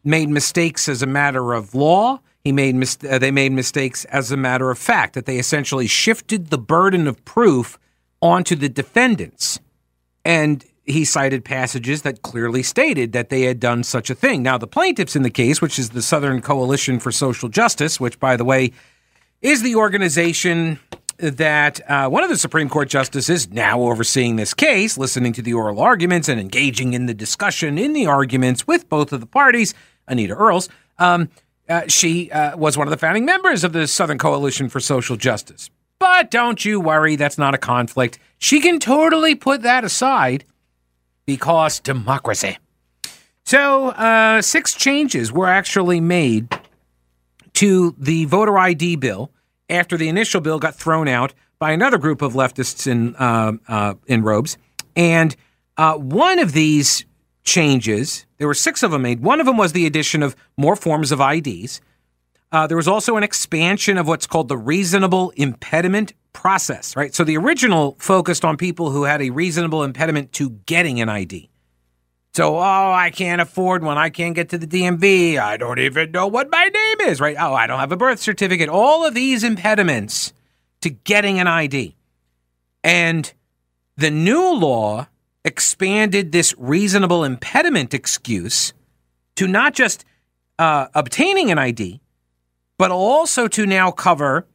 made 0.06 0.30
mistakes 0.30 0.88
as 0.88 1.02
a 1.02 1.08
matter 1.08 1.52
of 1.52 1.76
law. 1.76 2.22
He 2.46 2.54
made 2.54 2.76
mis- 2.76 2.98
uh, 3.04 3.20
they 3.20 3.32
made 3.32 3.52
mistakes 3.52 4.06
as 4.06 4.32
a 4.32 4.38
matter 4.38 4.72
of 4.72 4.78
fact 4.78 5.16
that 5.16 5.26
they 5.26 5.38
essentially 5.38 5.88
shifted 5.88 6.50
the 6.50 6.58
burden 6.58 7.10
of 7.10 7.26
proof 7.26 7.78
onto 8.22 8.56
the 8.56 8.70
defendants, 8.70 9.60
and 10.24 10.64
he 10.90 11.06
cited 11.06 11.46
passages 11.46 12.02
that 12.02 12.22
clearly 12.24 12.64
stated 12.64 13.14
that 13.14 13.30
they 13.30 13.44
had 13.44 13.60
done 13.60 13.84
such 13.84 14.10
a 14.10 14.16
thing. 14.16 14.42
Now, 14.42 14.58
the 14.58 14.68
plaintiffs 14.68 15.16
in 15.16 15.22
the 15.22 15.30
case, 15.30 15.62
which 15.62 15.78
is 15.78 15.92
the 15.92 16.02
Southern 16.02 16.42
Coalition 16.42 17.00
for 17.00 17.12
Social 17.12 17.48
Justice, 17.48 18.00
which, 18.00 18.20
by 18.20 18.36
the 18.36 18.44
way, 18.44 18.72
is 19.42 19.62
the 19.62 19.76
organization 19.76 20.80
that 21.18 21.80
uh, 21.90 22.10
one 22.10 22.24
of 22.24 22.30
the 22.30 22.38
Supreme 22.38 22.70
Court 22.70 22.90
justices 22.90 23.50
now 23.52 23.82
overseeing 23.82 24.38
this 24.38 24.54
case, 24.54 24.98
listening 24.98 25.34
to 25.34 25.42
the 25.42 25.54
oral 25.54 25.80
arguments 25.80 26.30
and 26.30 26.40
engaging 26.40 26.94
in 26.94 27.06
the 27.06 27.14
discussion 27.14 27.78
in 27.78 27.94
the 27.94 28.06
arguments 28.06 28.66
with 28.66 28.90
both 28.90 29.12
of 29.12 29.20
the 29.20 29.26
parties, 29.26 29.74
Anita 30.08 30.34
Earls. 30.34 30.70
Um, 30.98 31.30
uh, 31.68 31.84
she 31.88 32.32
uh, 32.32 32.58
was 32.58 32.78
one 32.78 32.88
of 32.88 32.92
the 32.92 32.98
founding 32.98 33.26
members 33.26 33.64
of 33.64 33.74
the 33.74 33.86
Southern 33.86 34.18
Coalition 34.18 34.70
for 34.70 34.80
Social 34.80 35.18
Justice. 35.18 35.70
But 36.00 36.32
don't 36.32 36.64
you 36.64 36.80
worry, 36.80 37.18
that's 37.18 37.38
not 37.38 37.54
a 37.54 37.58
conflict. 37.58 38.18
She 38.38 38.62
can 38.62 38.80
totally 38.80 39.36
put 39.36 39.62
that 39.64 39.84
aside 39.84 40.46
because 41.30 41.80
democracy. 41.80 42.58
So, 43.46 43.90
uh, 43.90 44.42
six 44.42 44.74
changes 44.74 45.32
were 45.32 45.46
actually 45.46 46.02
made 46.02 46.60
to 47.54 47.94
the 48.00 48.26
voter 48.26 48.58
ID 48.58 48.96
bill 48.96 49.30
after 49.70 49.96
the 49.96 50.10
initial 50.10 50.42
bill 50.42 50.58
got 50.58 50.74
thrown 50.74 51.08
out 51.08 51.36
by 51.60 51.72
another 51.72 52.00
group 52.00 52.24
of 52.24 52.34
leftists 52.34 52.88
in 52.88 53.16
uh, 53.18 53.52
uh, 53.68 53.94
in 54.08 54.24
robes. 54.24 54.58
And 54.96 55.36
uh, 55.78 55.98
one 55.98 56.40
of 56.40 56.54
these 56.54 57.06
changes, 57.44 58.26
there 58.40 58.48
were 58.48 58.56
six 58.56 58.82
of 58.82 58.90
them 58.90 59.04
made. 59.04 59.20
One 59.20 59.40
of 59.40 59.46
them 59.46 59.56
was 59.58 59.74
the 59.74 59.86
addition 59.86 60.24
of 60.24 60.36
more 60.58 60.76
forms 60.76 61.12
of 61.12 61.22
IDs. 61.22 61.80
Uh, 62.52 62.66
there 62.66 62.78
was 62.78 62.88
also 62.88 63.18
an 63.18 63.24
expansion 63.24 64.00
of 64.00 64.08
what's 64.08 64.26
called 64.26 64.48
the 64.48 64.58
reasonable 64.58 65.32
impediment 65.36 66.14
process, 66.34 66.96
right? 66.96 67.14
So 67.14 67.24
the 67.24 67.38
original 67.38 67.96
focused 68.00 68.46
on 68.46 68.58
people 68.58 68.92
who 68.92 69.04
had 69.04 69.22
a 69.22 69.30
reasonable 69.30 69.84
impediment 69.84 70.32
to 70.34 70.52
getting 70.66 71.02
an 71.02 71.10
ID. 71.10 71.50
So, 72.34 72.58
oh, 72.58 72.92
I 72.92 73.10
can't 73.10 73.42
afford 73.42 73.84
one. 73.84 73.98
I 73.98 74.10
can't 74.10 74.36
get 74.36 74.50
to 74.50 74.58
the 74.58 74.68
DMV. 74.68 75.40
I 75.40 75.58
don't 75.58 75.80
even 75.80 76.12
know 76.12 76.28
what 76.28 76.50
my 76.52 76.66
name 76.66 77.10
is, 77.10 77.20
right? 77.20 77.36
Oh, 77.40 77.54
I 77.54 77.68
don't 77.68 77.80
have 77.80 77.92
a 77.92 77.98
birth 77.98 78.20
certificate. 78.20 78.70
All 78.70 79.06
of 79.06 79.14
these 79.14 79.44
impediments 79.44 80.32
to 80.82 80.90
getting 80.90 81.40
an 81.40 81.48
ID. 81.48 81.96
And 82.84 83.34
the 83.98 84.12
new 84.12 84.54
law 84.54 85.08
expanded 85.44 86.32
this 86.32 86.54
reasonable 86.58 87.24
impediment 87.24 87.94
excuse 87.94 88.74
to 89.36 89.48
not 89.48 89.74
just 89.74 90.06
uh, 90.60 90.88
obtaining 90.94 91.52
an 91.52 91.58
ID, 91.58 92.00
but 92.78 92.92
also 92.92 93.48
to 93.48 93.66
now 93.66 93.92
cover 93.92 94.48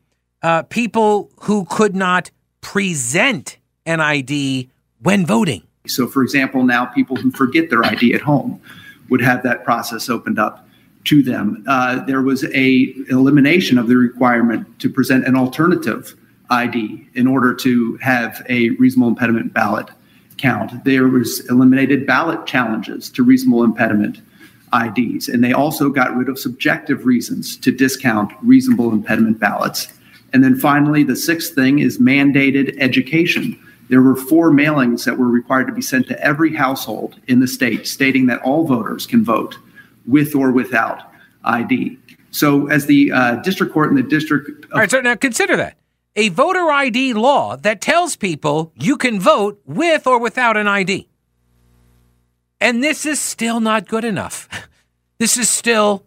uh, 0.45 0.63
people 0.65 1.31
who 1.41 1.65
could 1.65 1.97
not 1.97 2.31
present 2.61 3.59
an 3.87 4.01
ID 4.01 4.69
when 5.01 5.25
voting. 5.25 5.63
So, 5.87 6.07
for 6.07 6.23
example, 6.23 6.65
now 6.65 6.85
people 6.85 7.17
who 7.17 7.31
forget 7.31 7.71
their 7.71 7.85
ID 7.85 8.15
at 8.15 8.21
home 8.21 8.61
would 9.09 9.23
have 9.23 9.43
that 9.43 9.65
process 9.65 10.09
opened 10.09 10.39
up 10.39 10.69
to 11.05 11.23
them. 11.23 11.65
Uh, 11.67 12.05
there 12.05 12.23
was 12.23 12.45
a 12.55 12.95
elimination 13.11 13.79
of 13.79 13.89
the 13.89 13.97
requirement 13.97 14.79
to 14.81 14.89
present 14.89 15.27
an 15.27 15.35
alternative 15.35 16.15
ID 16.51 17.09
in 17.15 17.27
order 17.27 17.55
to 17.55 17.97
have 17.97 18.45
a 18.49 18.71
reasonable 18.71 19.09
impediment 19.09 19.53
ballot 19.53 19.89
count. 20.37 20.85
There 20.85 21.09
was 21.09 21.47
eliminated 21.49 22.07
ballot 22.07 22.47
challenges 22.47 23.09
to 23.11 23.23
reasonable 23.23 23.65
impediment 23.65 24.21
IDs, 24.75 25.29
and 25.29 25.43
they 25.43 25.53
also 25.53 25.89
got 25.89 26.15
rid 26.15 26.29
of 26.29 26.39
subjective 26.39 27.07
reasons 27.07 27.57
to 27.59 27.71
discount 27.71 28.33
reasonable 28.43 28.91
impediment 28.93 29.39
ballots. 29.39 29.89
And 30.35 30.43
then 30.43 30.57
finally, 30.57 31.05
the 31.05 31.15
sixth 31.15 31.55
thing 31.55 31.79
is 31.79 31.99
mandated 31.99 32.77
education. 32.79 33.59
There 33.89 34.03
were 34.03 34.17
four 34.17 34.51
mailings 34.51 35.05
that 35.05 35.17
were 35.17 35.29
required 35.29 35.69
to 35.69 35.73
be 35.73 35.81
sent 35.81 36.09
to 36.09 36.21
every 36.21 36.55
household 36.55 37.21
in 37.29 37.39
the 37.39 37.47
state 37.47 37.87
stating 37.87 38.27
that 38.27 38.43
all 38.43 38.67
voters 38.67 39.07
can 39.07 39.25
vote 39.25 39.57
with 40.07 40.35
or 40.35 40.51
without 40.51 41.01
ID. 41.45 41.99
So, 42.33 42.67
as 42.67 42.87
the 42.87 43.13
uh, 43.13 43.37
district 43.37 43.73
court 43.73 43.91
and 43.91 43.97
the 43.97 44.03
district. 44.03 44.67
All 44.73 44.81
right, 44.81 44.91
so 44.91 45.01
now 45.01 45.15
consider 45.15 45.57
that 45.57 45.79
a 46.17 46.31
voter 46.31 46.69
ID 46.69 47.15
law 47.15 47.57
that 47.57 47.81
tells 47.81 48.17
people 48.17 48.73
you 48.77 48.97
can 48.97 49.21
vote 49.21 49.61
with 49.65 50.05
or 50.07 50.19
without 50.19 50.57
an 50.57 50.67
ID. 50.67 51.09
And 52.61 52.83
this 52.83 53.07
is 53.07 53.21
still 53.21 53.61
not 53.61 53.89
good 53.89 54.05
enough. 54.05 54.49
This 55.17 55.37
is 55.37 55.49
still 55.49 56.05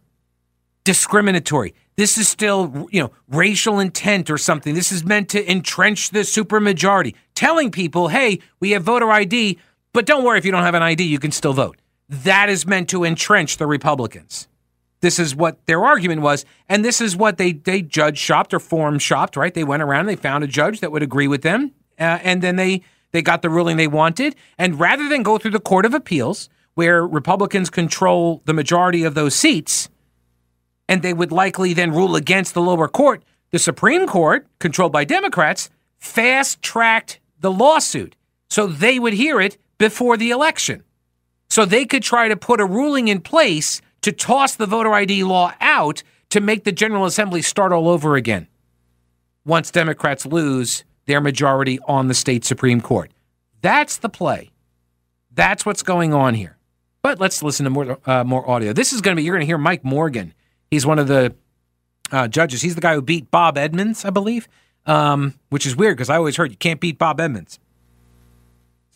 discriminatory. 0.83 1.73
This 1.97 2.19
is 2.19 2.29
still, 2.29 2.87
you 2.91 3.01
know, 3.01 3.11
racial 3.27 3.79
intent 3.79 4.29
or 4.29 4.37
something. 4.37 4.75
This 4.75 4.91
is 4.91 5.03
meant 5.03 5.29
to 5.29 5.51
entrench 5.51 6.11
the 6.11 6.19
supermajority, 6.19 7.15
telling 7.33 7.71
people, 7.71 8.09
hey, 8.09 8.39
we 8.59 8.71
have 8.71 8.83
voter 8.83 9.11
ID, 9.11 9.57
but 9.93 10.05
don't 10.05 10.23
worry 10.23 10.37
if 10.37 10.45
you 10.45 10.51
don't 10.51 10.61
have 10.61 10.75
an 10.75 10.83
ID, 10.83 11.03
you 11.03 11.17
can 11.17 11.31
still 11.31 11.53
vote. 11.53 11.77
That 12.07 12.49
is 12.49 12.67
meant 12.67 12.87
to 12.89 13.03
entrench 13.03 13.57
the 13.57 13.65
Republicans. 13.65 14.47
This 15.01 15.17
is 15.17 15.35
what 15.35 15.65
their 15.65 15.83
argument 15.83 16.21
was, 16.21 16.45
and 16.69 16.85
this 16.85 17.01
is 17.01 17.15
what 17.15 17.37
they 17.37 17.51
they 17.51 17.81
judge 17.81 18.17
shopped 18.17 18.53
or 18.53 18.59
forum 18.59 18.99
shopped, 18.99 19.35
right? 19.35 19.53
They 19.53 19.63
went 19.63 19.83
around, 19.83 20.05
they 20.05 20.15
found 20.15 20.43
a 20.43 20.47
judge 20.47 20.79
that 20.79 20.91
would 20.91 21.03
agree 21.03 21.27
with 21.27 21.41
them, 21.41 21.71
uh, 21.99 22.19
and 22.23 22.41
then 22.41 22.55
they 22.55 22.81
they 23.11 23.21
got 23.21 23.41
the 23.41 23.49
ruling 23.49 23.77
they 23.77 23.87
wanted. 23.87 24.35
And 24.57 24.79
rather 24.79 25.07
than 25.07 25.23
go 25.23 25.37
through 25.37 25.51
the 25.51 25.59
Court 25.59 25.85
of 25.85 25.93
Appeals, 25.93 26.49
where 26.73 27.05
Republicans 27.05 27.69
control 27.69 28.41
the 28.45 28.53
majority 28.53 29.03
of 29.03 29.13
those 29.13 29.35
seats, 29.35 29.89
and 30.87 31.01
they 31.01 31.13
would 31.13 31.31
likely 31.31 31.73
then 31.73 31.91
rule 31.91 32.15
against 32.15 32.53
the 32.53 32.61
lower 32.61 32.87
court. 32.87 33.23
The 33.51 33.59
Supreme 33.59 34.07
Court, 34.07 34.47
controlled 34.59 34.91
by 34.91 35.05
Democrats, 35.05 35.69
fast 35.97 36.61
tracked 36.61 37.19
the 37.39 37.51
lawsuit 37.51 38.15
so 38.49 38.67
they 38.67 38.99
would 38.99 39.13
hear 39.13 39.39
it 39.39 39.57
before 39.77 40.17
the 40.17 40.31
election. 40.31 40.83
So 41.49 41.65
they 41.65 41.85
could 41.85 42.03
try 42.03 42.27
to 42.27 42.35
put 42.35 42.59
a 42.59 42.65
ruling 42.65 43.07
in 43.07 43.21
place 43.21 43.81
to 44.01 44.11
toss 44.11 44.55
the 44.55 44.65
voter 44.65 44.93
ID 44.93 45.23
law 45.23 45.53
out 45.61 46.03
to 46.29 46.41
make 46.41 46.63
the 46.63 46.71
General 46.71 47.05
Assembly 47.05 47.41
start 47.41 47.71
all 47.71 47.87
over 47.87 48.15
again 48.15 48.47
once 49.45 49.71
Democrats 49.71 50.25
lose 50.25 50.83
their 51.05 51.21
majority 51.21 51.79
on 51.87 52.07
the 52.07 52.13
state 52.13 52.43
Supreme 52.43 52.81
Court. 52.81 53.11
That's 53.61 53.97
the 53.97 54.09
play. 54.09 54.51
That's 55.31 55.65
what's 55.65 55.83
going 55.83 56.13
on 56.13 56.33
here. 56.33 56.57
But 57.01 57.19
let's 57.19 57.41
listen 57.41 57.63
to 57.63 57.69
more 57.69 57.97
uh, 58.05 58.23
more 58.23 58.49
audio. 58.49 58.73
This 58.73 58.91
is 58.91 59.01
going 59.01 59.15
to 59.15 59.19
be 59.19 59.23
you're 59.23 59.35
going 59.35 59.41
to 59.41 59.45
hear 59.45 59.57
Mike 59.57 59.85
Morgan. 59.85 60.33
He's 60.69 60.85
one 60.85 60.99
of 60.99 61.07
the 61.07 61.33
uh, 62.11 62.27
judges. 62.27 62.61
He's 62.61 62.75
the 62.75 62.81
guy 62.81 62.93
who 62.93 63.01
beat 63.01 63.31
Bob 63.31 63.57
Edmunds, 63.57 64.05
I 64.05 64.09
believe, 64.09 64.47
um, 64.85 65.35
which 65.49 65.65
is 65.65 65.75
weird 65.75 65.97
because 65.97 66.09
I 66.09 66.17
always 66.17 66.35
heard 66.35 66.51
you 66.51 66.57
can't 66.57 66.79
beat 66.79 66.97
Bob 66.97 67.19
Edmunds, 67.19 67.59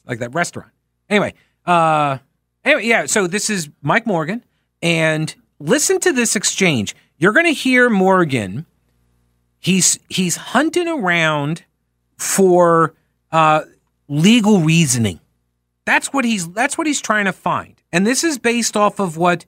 like 0.06 0.20
that 0.20 0.34
restaurant. 0.34 0.72
Anyway, 1.10 1.34
uh, 1.66 2.18
anyway, 2.64 2.86
yeah. 2.86 3.06
So 3.06 3.28
this 3.28 3.50
is 3.50 3.70
Mike 3.82 4.06
Morgan, 4.06 4.44
and 4.82 5.34
listen 5.60 6.00
to 6.02 6.14
this 6.14 6.36
exchange. 6.36 6.96
You're 7.18 7.34
going 7.34 7.46
to 7.46 7.54
hear 7.54 7.90
Morgan. 7.90 8.66
He's 9.60 10.00
he's 10.10 10.38
hunting 10.38 10.88
around 10.88 11.64
for 12.18 12.94
uh, 13.32 13.64
legal 14.08 14.62
reasoning. 14.62 15.20
That's 15.86 16.12
what 16.14 16.26
he's 16.26 16.50
that's 16.50 16.78
what 16.78 16.88
he's 16.88 17.02
trying 17.02 17.26
to 17.26 17.34
find. 17.34 17.76
And 17.92 18.08
this 18.08 18.24
is 18.24 18.38
based 18.38 18.78
off 18.78 19.00
of 19.00 19.18
what 19.18 19.46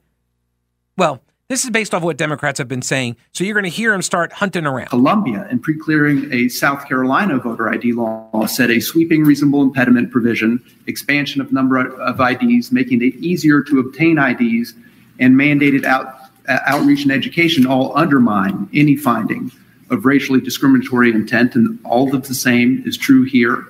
well, 0.96 1.23
this 1.48 1.62
is 1.64 1.70
based 1.70 1.92
off 1.92 2.02
what 2.02 2.16
Democrats 2.16 2.58
have 2.58 2.68
been 2.68 2.82
saying. 2.82 3.16
So 3.32 3.44
you're 3.44 3.54
going 3.54 3.64
to 3.64 3.70
hear 3.70 3.92
him 3.92 4.00
start 4.00 4.32
hunting 4.32 4.64
around. 4.64 4.88
Columbia, 4.88 5.46
in 5.50 5.58
pre-clearing 5.58 6.32
a 6.32 6.48
South 6.48 6.88
Carolina 6.88 7.38
voter 7.38 7.68
ID 7.68 7.92
law, 7.92 8.46
said 8.46 8.70
a 8.70 8.80
sweeping 8.80 9.24
reasonable 9.24 9.60
impediment 9.62 10.10
provision, 10.10 10.64
expansion 10.86 11.42
of 11.42 11.52
number 11.52 11.78
of 11.78 12.20
IDs, 12.20 12.72
making 12.72 13.02
it 13.02 13.14
easier 13.16 13.62
to 13.62 13.78
obtain 13.78 14.18
IDs, 14.18 14.74
and 15.20 15.34
mandated 15.34 15.84
out, 15.84 16.16
uh, 16.48 16.60
outreach 16.66 17.02
and 17.02 17.12
education 17.12 17.66
all 17.66 17.96
undermine 17.96 18.68
any 18.72 18.96
finding 18.96 19.52
of 19.90 20.06
racially 20.06 20.40
discriminatory 20.40 21.10
intent. 21.10 21.54
And 21.54 21.78
all 21.84 22.14
of 22.14 22.26
the 22.26 22.34
same 22.34 22.82
is 22.86 22.96
true 22.96 23.24
here. 23.24 23.66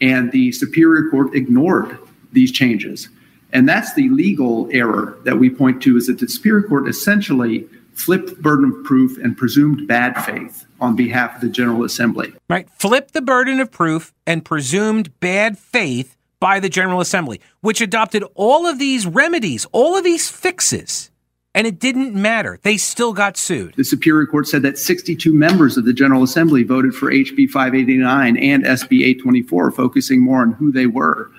And 0.00 0.32
the 0.32 0.50
Superior 0.52 1.10
Court 1.10 1.34
ignored 1.34 1.98
these 2.32 2.50
changes. 2.52 3.08
And 3.52 3.68
that's 3.68 3.94
the 3.94 4.08
legal 4.10 4.68
error 4.72 5.18
that 5.24 5.38
we 5.38 5.50
point 5.50 5.82
to 5.82 5.96
is 5.96 6.06
that 6.06 6.18
the 6.18 6.28
Superior 6.28 6.66
Court 6.68 6.88
essentially 6.88 7.68
flipped 7.92 8.40
burden 8.40 8.72
of 8.72 8.84
proof 8.84 9.18
and 9.18 9.36
presumed 9.36 9.86
bad 9.88 10.22
faith 10.24 10.66
on 10.80 10.94
behalf 10.94 11.36
of 11.36 11.40
the 11.40 11.48
General 11.48 11.84
Assembly. 11.84 12.32
Right. 12.48 12.68
Flipped 12.70 13.12
the 13.12 13.22
burden 13.22 13.58
of 13.60 13.70
proof 13.70 14.12
and 14.26 14.44
presumed 14.44 15.18
bad 15.18 15.58
faith 15.58 16.16
by 16.40 16.60
the 16.60 16.68
General 16.68 17.00
Assembly, 17.00 17.40
which 17.60 17.80
adopted 17.80 18.22
all 18.34 18.66
of 18.66 18.78
these 18.78 19.06
remedies, 19.06 19.66
all 19.72 19.96
of 19.96 20.04
these 20.04 20.28
fixes. 20.28 21.10
And 21.54 21.66
it 21.66 21.80
didn't 21.80 22.14
matter. 22.14 22.60
They 22.62 22.76
still 22.76 23.12
got 23.12 23.36
sued. 23.36 23.74
The 23.74 23.82
Superior 23.82 24.26
Court 24.26 24.46
said 24.46 24.62
that 24.62 24.78
62 24.78 25.34
members 25.34 25.76
of 25.76 25.84
the 25.84 25.92
General 25.92 26.22
Assembly 26.22 26.62
voted 26.62 26.94
for 26.94 27.10
HB 27.10 27.50
589 27.50 28.36
and 28.36 28.62
SB 28.62 29.02
824, 29.02 29.72
focusing 29.72 30.20
more 30.20 30.42
on 30.42 30.52
who 30.52 30.70
they 30.70 30.86
were 30.86 31.32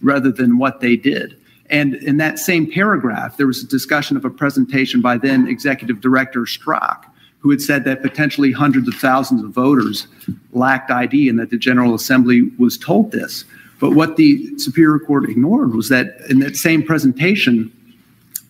rather 0.00 0.30
than 0.30 0.56
what 0.56 0.80
they 0.80 0.96
did. 0.96 1.36
And 1.70 1.94
in 1.94 2.16
that 2.18 2.38
same 2.38 2.70
paragraph, 2.70 3.36
there 3.36 3.46
was 3.46 3.62
a 3.62 3.66
discussion 3.66 4.16
of 4.16 4.24
a 4.24 4.30
presentation 4.30 5.00
by 5.00 5.18
then 5.18 5.48
Executive 5.48 6.00
Director 6.00 6.42
Strach, 6.42 7.04
who 7.40 7.50
had 7.50 7.60
said 7.60 7.84
that 7.84 8.02
potentially 8.02 8.52
hundreds 8.52 8.88
of 8.88 8.94
thousands 8.94 9.42
of 9.42 9.50
voters 9.50 10.06
lacked 10.52 10.90
ID 10.90 11.28
and 11.28 11.38
that 11.38 11.50
the 11.50 11.58
General 11.58 11.94
Assembly 11.94 12.50
was 12.58 12.78
told 12.78 13.12
this. 13.12 13.44
But 13.78 13.92
what 13.92 14.16
the 14.16 14.58
Superior 14.58 14.98
Court 14.98 15.28
ignored 15.28 15.74
was 15.74 15.88
that 15.90 16.18
in 16.30 16.38
that 16.40 16.56
same 16.56 16.82
presentation, 16.82 17.72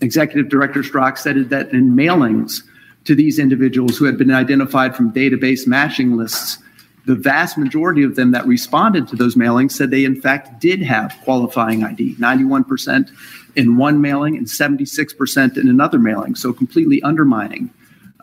Executive 0.00 0.48
Director 0.48 0.82
Strach 0.82 1.18
said 1.18 1.50
that 1.50 1.70
in 1.72 1.96
mailings 1.96 2.62
to 3.04 3.14
these 3.14 3.38
individuals 3.38 3.96
who 3.96 4.04
had 4.04 4.18
been 4.18 4.30
identified 4.30 4.94
from 4.94 5.12
database 5.12 5.66
matching 5.66 6.16
lists, 6.16 6.58
the 7.06 7.14
vast 7.14 7.56
majority 7.56 8.02
of 8.02 8.16
them 8.16 8.32
that 8.32 8.46
responded 8.46 9.06
to 9.08 9.16
those 9.16 9.36
mailings 9.36 9.72
said 9.72 9.90
they, 9.90 10.04
in 10.04 10.20
fact, 10.20 10.60
did 10.60 10.82
have 10.82 11.16
qualifying 11.22 11.84
ID 11.84 12.16
91% 12.16 13.10
in 13.54 13.76
one 13.76 14.00
mailing 14.00 14.36
and 14.36 14.46
76% 14.46 15.56
in 15.56 15.68
another 15.68 15.98
mailing. 15.98 16.34
So, 16.34 16.52
completely 16.52 17.00
undermining 17.02 17.70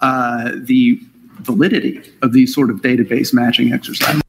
uh, 0.01 0.51
the 0.55 0.99
validity 1.39 2.01
of 2.21 2.33
these 2.33 2.53
sort 2.53 2.69
of 2.69 2.81
database 2.81 3.33
matching 3.33 3.73
exercises. 3.73 4.21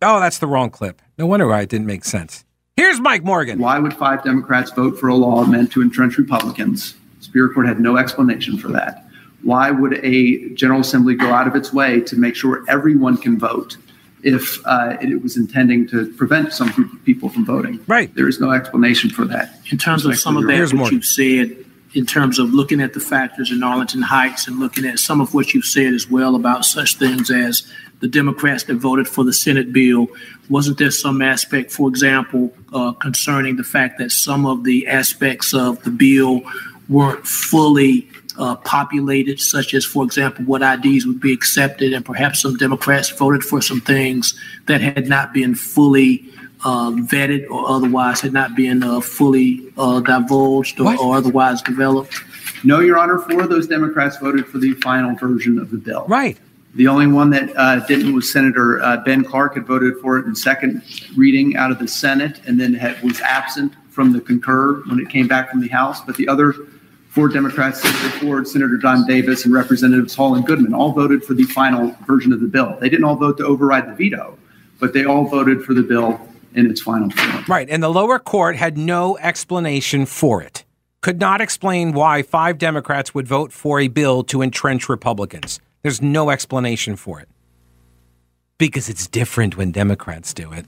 Oh, 0.00 0.20
that's 0.20 0.38
the 0.38 0.46
wrong 0.46 0.70
clip. 0.70 1.02
No 1.18 1.26
wonder 1.26 1.48
why 1.48 1.62
it 1.62 1.68
didn't 1.68 1.86
make 1.86 2.04
sense. 2.04 2.44
Here's 2.76 3.00
Mike 3.00 3.24
Morgan. 3.24 3.58
Why 3.58 3.78
would 3.78 3.94
five 3.94 4.22
Democrats 4.22 4.70
vote 4.70 4.98
for 4.98 5.08
a 5.08 5.14
law 5.14 5.44
meant 5.44 5.72
to 5.72 5.82
entrench 5.82 6.16
Republicans? 6.16 6.94
Superior 7.20 7.52
Court 7.52 7.66
had 7.66 7.80
no 7.80 7.96
explanation 7.96 8.58
for 8.58 8.68
that 8.68 9.05
why 9.46 9.70
would 9.70 10.04
a 10.04 10.48
General 10.54 10.80
Assembly 10.80 11.14
go 11.14 11.30
out 11.32 11.46
of 11.46 11.54
its 11.54 11.72
way 11.72 12.00
to 12.00 12.16
make 12.16 12.34
sure 12.34 12.64
everyone 12.68 13.16
can 13.16 13.38
vote 13.38 13.76
if 14.24 14.58
uh, 14.66 14.96
it 15.00 15.22
was 15.22 15.36
intending 15.36 15.86
to 15.86 16.12
prevent 16.14 16.52
some 16.52 16.68
group 16.72 16.92
of 16.92 17.04
people 17.04 17.28
from 17.28 17.46
voting? 17.46 17.78
Right. 17.86 18.12
There 18.16 18.26
is 18.26 18.40
no 18.40 18.50
explanation 18.50 19.08
for 19.08 19.24
that. 19.26 19.60
In 19.70 19.78
terms 19.78 20.04
of 20.04 20.18
some 20.18 20.36
of 20.36 20.48
that, 20.48 20.74
what 20.74 20.90
you've 20.90 21.04
said, 21.04 21.64
in 21.94 22.04
terms 22.06 22.40
of 22.40 22.52
looking 22.52 22.80
at 22.80 22.92
the 22.92 22.98
factors 22.98 23.52
in 23.52 23.62
Arlington 23.62 24.02
Heights 24.02 24.48
and 24.48 24.58
looking 24.58 24.84
at 24.84 24.98
some 24.98 25.20
of 25.20 25.32
what 25.32 25.54
you've 25.54 25.64
said 25.64 25.94
as 25.94 26.10
well 26.10 26.34
about 26.34 26.64
such 26.64 26.96
things 26.96 27.30
as 27.30 27.72
the 28.00 28.08
Democrats 28.08 28.64
that 28.64 28.74
voted 28.74 29.06
for 29.06 29.22
the 29.22 29.32
Senate 29.32 29.72
bill, 29.72 30.08
wasn't 30.50 30.76
there 30.76 30.90
some 30.90 31.22
aspect, 31.22 31.70
for 31.70 31.88
example, 31.88 32.52
uh, 32.72 32.90
concerning 32.94 33.54
the 33.54 33.64
fact 33.64 33.98
that 33.98 34.10
some 34.10 34.44
of 34.44 34.64
the 34.64 34.88
aspects 34.88 35.54
of 35.54 35.80
the 35.84 35.90
bill 35.90 36.42
weren't 36.88 37.24
fully 37.24 38.08
uh, 38.38 38.56
populated, 38.56 39.40
such 39.40 39.74
as, 39.74 39.84
for 39.84 40.04
example, 40.04 40.44
what 40.44 40.62
IDs 40.62 41.06
would 41.06 41.20
be 41.20 41.32
accepted, 41.32 41.92
and 41.92 42.04
perhaps 42.04 42.42
some 42.42 42.56
Democrats 42.56 43.10
voted 43.10 43.42
for 43.42 43.60
some 43.60 43.80
things 43.80 44.38
that 44.66 44.80
had 44.80 45.08
not 45.08 45.32
been 45.32 45.54
fully 45.54 46.24
uh, 46.64 46.90
vetted 46.90 47.48
or 47.50 47.68
otherwise 47.68 48.20
had 48.20 48.32
not 48.32 48.54
been 48.54 48.82
uh, 48.82 49.00
fully 49.00 49.72
uh, 49.76 50.00
divulged 50.00 50.80
or, 50.80 50.98
or, 50.98 51.16
otherwise 51.16 51.62
developed? 51.62 52.14
No, 52.64 52.80
Your 52.80 52.98
Honor. 52.98 53.18
Four 53.18 53.42
of 53.42 53.50
those 53.50 53.66
Democrats 53.66 54.16
voted 54.18 54.46
for 54.46 54.58
the 54.58 54.72
final 54.74 55.14
version 55.14 55.58
of 55.58 55.70
the 55.70 55.76
bill. 55.76 56.06
Right. 56.08 56.38
The 56.74 56.88
only 56.88 57.06
one 57.06 57.30
that 57.30 57.56
uh, 57.56 57.80
didn't 57.86 58.14
was 58.14 58.30
Senator 58.30 58.82
uh, 58.82 58.98
Ben 58.98 59.24
Clark 59.24 59.54
had 59.54 59.66
voted 59.66 59.94
for 60.00 60.18
it 60.18 60.26
in 60.26 60.34
second 60.34 60.82
reading 61.16 61.56
out 61.56 61.70
of 61.70 61.78
the 61.78 61.88
Senate 61.88 62.40
and 62.46 62.60
then 62.60 62.74
had, 62.74 63.00
was 63.02 63.20
absent 63.20 63.72
from 63.88 64.12
the 64.12 64.20
concur 64.20 64.82
when 64.86 65.00
it 65.00 65.08
came 65.08 65.26
back 65.26 65.50
from 65.50 65.60
the 65.60 65.68
House. 65.68 66.02
But 66.02 66.16
the 66.16 66.28
other 66.28 66.54
four 67.16 67.28
Democrats, 67.28 67.80
Senator 67.80 68.10
Ford, 68.18 68.46
Senator 68.46 68.76
Don 68.76 69.06
Davis, 69.06 69.46
and 69.46 69.54
Representatives 69.54 70.14
Hall 70.14 70.34
and 70.34 70.46
Goodman 70.46 70.74
all 70.74 70.92
voted 70.92 71.24
for 71.24 71.32
the 71.32 71.44
final 71.44 71.96
version 72.06 72.30
of 72.30 72.40
the 72.40 72.46
bill. 72.46 72.76
They 72.78 72.90
didn't 72.90 73.04
all 73.04 73.16
vote 73.16 73.38
to 73.38 73.44
override 73.46 73.88
the 73.88 73.94
veto, 73.94 74.36
but 74.78 74.92
they 74.92 75.06
all 75.06 75.24
voted 75.24 75.64
for 75.64 75.72
the 75.72 75.82
bill 75.82 76.20
in 76.54 76.70
its 76.70 76.82
final 76.82 77.08
form. 77.08 77.44
Right. 77.48 77.70
And 77.70 77.82
the 77.82 77.88
lower 77.88 78.18
court 78.18 78.56
had 78.56 78.76
no 78.76 79.16
explanation 79.16 80.04
for 80.04 80.42
it. 80.42 80.66
Could 81.00 81.18
not 81.18 81.40
explain 81.40 81.92
why 81.92 82.20
five 82.20 82.58
Democrats 82.58 83.14
would 83.14 83.26
vote 83.26 83.50
for 83.50 83.80
a 83.80 83.88
bill 83.88 84.22
to 84.24 84.42
entrench 84.42 84.86
Republicans. 84.86 85.58
There's 85.80 86.02
no 86.02 86.28
explanation 86.28 86.96
for 86.96 87.18
it. 87.18 87.30
Because 88.58 88.90
it's 88.90 89.08
different 89.08 89.56
when 89.56 89.72
Democrats 89.72 90.34
do 90.34 90.52
it. 90.52 90.66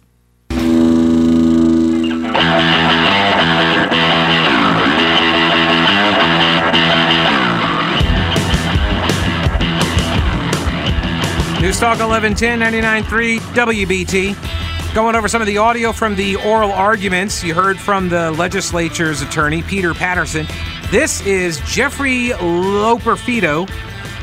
News 11.69 11.81
Talk 11.81 11.99
1110 11.99 12.61
99.3 12.61 13.39
WBT. 13.53 14.95
Going 14.95 15.15
over 15.15 15.29
some 15.29 15.43
of 15.43 15.47
the 15.47 15.59
audio 15.59 15.93
from 15.93 16.17
the 16.17 16.37
oral 16.37 16.73
arguments 16.73 17.45
you 17.45 17.53
heard 17.53 17.79
from 17.79 18.09
the 18.09 18.31
legislature's 18.31 19.21
attorney, 19.21 19.61
Peter 19.61 19.93
Patterson. 19.93 20.47
This 20.91 21.21
is 21.27 21.61
Jeffrey 21.67 22.31
Loperfido. 22.31 23.69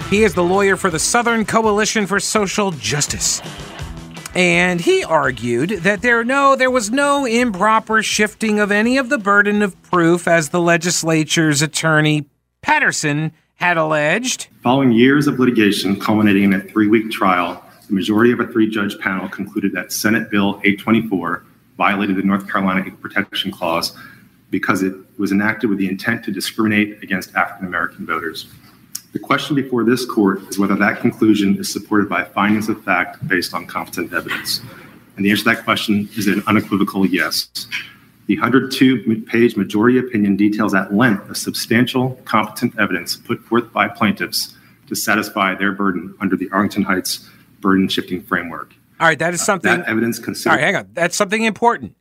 He 0.10 0.24
is 0.24 0.34
the 0.34 0.44
lawyer 0.44 0.76
for 0.76 0.90
the 0.90 0.98
Southern 0.98 1.46
Coalition 1.46 2.08
for 2.08 2.20
Social 2.20 2.72
Justice. 2.72 3.44
And 4.34 4.82
he 4.82 5.04
argued 5.04 5.70
that 5.70 6.02
there 6.02 6.24
no 6.24 6.56
there 6.56 6.72
was 6.72 6.90
no 6.90 7.26
improper 7.26 8.02
shifting 8.02 8.60
of 8.60 8.72
any 8.72 8.98
of 8.98 9.10
the 9.10 9.20
burden 9.20 9.62
of 9.62 9.80
proof 9.84 10.28
as 10.28 10.50
the 10.50 10.60
legislature's 10.60 11.62
attorney 11.62 12.26
Patterson 12.64 13.34
had 13.56 13.78
alleged. 13.78 14.48
Following 14.62 14.92
years 14.92 15.28
of 15.28 15.40
litigation 15.40 16.00
culminating 16.00 16.44
in 16.44 16.54
a 16.54 16.62
three 16.62 16.88
week 16.88 17.12
trial, 17.12 17.64
the 17.88 17.94
majority 17.94 18.32
of 18.32 18.40
a 18.40 18.48
three 18.48 18.70
judge 18.70 18.98
panel 19.00 19.30
concluded 19.30 19.72
that 19.74 19.92
Senate 19.92 20.30
Bill 20.30 20.60
824 20.64 21.44
violated 21.78 22.16
the 22.16 22.24
North 22.24 22.50
Carolina 22.50 22.82
Equal 22.82 22.98
Protection 22.98 23.52
Clause 23.52 23.98
because 24.50 24.84
it 24.84 24.94
was 25.18 25.32
enacted 25.32 25.70
with 25.70 25.80
the 25.80 25.88
intent 25.88 26.24
to 26.26 26.32
discriminate 26.32 27.02
against 27.04 27.36
African 27.36 27.68
American 27.68 28.06
voters. 28.06 28.48
The 29.14 29.20
question 29.20 29.56
before 29.56 29.84
this 29.84 30.06
court 30.06 30.42
is 30.50 30.60
whether 30.60 30.76
that 30.76 31.00
conclusion 31.00 31.58
is 31.58 31.72
supported 31.72 32.10
by 32.10 32.26
findings 32.26 32.68
of 32.68 32.84
fact 32.84 33.26
based 33.28 33.54
on 33.54 33.66
competent 33.66 34.14
evidence. 34.14 34.62
And 35.16 35.26
the 35.26 35.32
answer 35.32 35.44
to 35.44 35.50
that 35.52 35.64
question 35.64 36.10
is 36.18 36.28
an 36.28 36.44
unequivocal 36.48 37.06
yes. 37.06 37.68
The 38.28 38.36
102 38.40 39.24
page 39.28 39.56
majority 39.56 40.00
opinion 40.00 40.36
details 40.36 40.74
at 40.74 40.94
length 40.94 41.28
the 41.28 41.36
substantial, 41.36 42.20
competent 42.26 42.78
evidence 42.80 43.16
put 43.16 43.40
forth 43.42 43.72
by 43.72 43.88
plaintiffs 43.88 44.56
to 44.88 44.96
satisfy 44.96 45.54
their 45.56 45.72
burden 45.72 46.16
under 46.20 46.36
the 46.36 46.50
Arlington 46.52 46.84
Heights 46.84 47.30
burden 47.62 47.88
shifting 47.88 48.22
framework. 48.24 48.74
All 49.00 49.08
right, 49.08 49.20
that 49.20 49.34
is 49.34 49.42
something. 49.46 49.72
Uh, 49.72 49.78
that 49.78 49.88
evidence 49.88 50.18
considered. 50.20 50.52
All 50.54 50.58
right, 50.58 50.64
hang 50.66 50.76
on. 50.76 50.90
That's 50.94 51.16
something 51.16 51.44
important. 51.44 51.96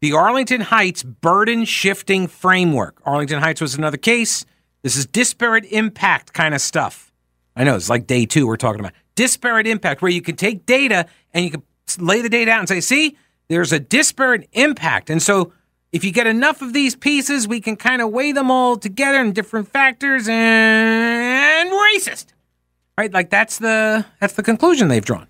the 0.00 0.12
Arlington 0.12 0.60
Heights 0.60 1.02
burden 1.02 1.64
shifting 1.64 2.28
framework. 2.28 3.00
Arlington 3.04 3.40
Heights 3.40 3.60
was 3.60 3.74
another 3.74 3.96
case. 3.96 4.44
This 4.82 4.96
is 4.96 5.06
disparate 5.06 5.64
impact 5.72 6.32
kind 6.34 6.54
of 6.54 6.60
stuff. 6.60 7.12
I 7.56 7.64
know 7.64 7.74
it's 7.74 7.90
like 7.90 8.06
day 8.06 8.26
two 8.26 8.46
we're 8.46 8.56
talking 8.56 8.78
about. 8.78 8.92
Disparate 9.16 9.66
impact, 9.66 10.02
where 10.02 10.10
you 10.10 10.22
can 10.22 10.36
take 10.36 10.66
data 10.66 11.06
and 11.34 11.44
you 11.44 11.50
can 11.50 11.62
lay 11.98 12.22
the 12.22 12.28
data 12.28 12.52
out 12.52 12.60
and 12.60 12.68
say, 12.68 12.80
see, 12.80 13.16
there's 13.48 13.72
a 13.72 13.80
disparate 13.80 14.48
impact. 14.52 15.10
And 15.10 15.22
so 15.22 15.52
if 15.90 16.04
you 16.04 16.12
get 16.12 16.26
enough 16.26 16.62
of 16.62 16.72
these 16.72 16.94
pieces, 16.94 17.48
we 17.48 17.60
can 17.60 17.76
kind 17.76 18.02
of 18.02 18.10
weigh 18.10 18.32
them 18.32 18.50
all 18.50 18.76
together 18.76 19.20
in 19.20 19.32
different 19.32 19.68
factors 19.68 20.28
and 20.28 21.70
racist. 21.70 22.26
Right? 22.96 23.12
Like 23.12 23.30
that's 23.30 23.58
the 23.58 24.04
that's 24.20 24.34
the 24.34 24.42
conclusion 24.42 24.88
they've 24.88 25.04
drawn. 25.04 25.28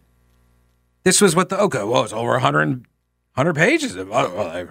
This 1.05 1.21
was 1.21 1.37
what 1.37 1.49
the 1.49 1.61
okay, 1.61 1.85
well, 1.85 2.03
it's 2.05 2.13
over 2.13 2.33
100, 2.33 2.69
100 2.69 3.55
pages. 3.55 3.97
of 3.97 4.11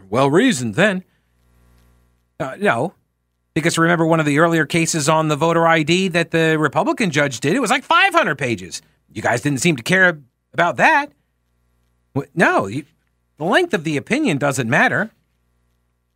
Well 0.09 0.29
reasoned 0.29 0.75
then. 0.75 1.03
Uh, 2.39 2.55
no, 2.59 2.93
because 3.53 3.77
remember 3.77 4.05
one 4.05 4.19
of 4.19 4.25
the 4.25 4.39
earlier 4.39 4.65
cases 4.65 5.09
on 5.09 5.29
the 5.29 5.35
voter 5.35 5.65
ID 5.65 6.09
that 6.09 6.31
the 6.31 6.57
Republican 6.59 7.09
judge 7.09 7.39
did, 7.39 7.55
it 7.55 7.59
was 7.59 7.71
like 7.71 7.83
500 7.83 8.37
pages. 8.37 8.81
You 9.11 9.21
guys 9.21 9.41
didn't 9.41 9.61
seem 9.61 9.77
to 9.77 9.83
care 9.83 10.19
about 10.53 10.77
that. 10.77 11.11
No, 12.35 12.67
you, 12.67 12.85
the 13.37 13.45
length 13.45 13.73
of 13.73 13.83
the 13.83 13.97
opinion 13.97 14.37
doesn't 14.37 14.69
matter. 14.69 15.11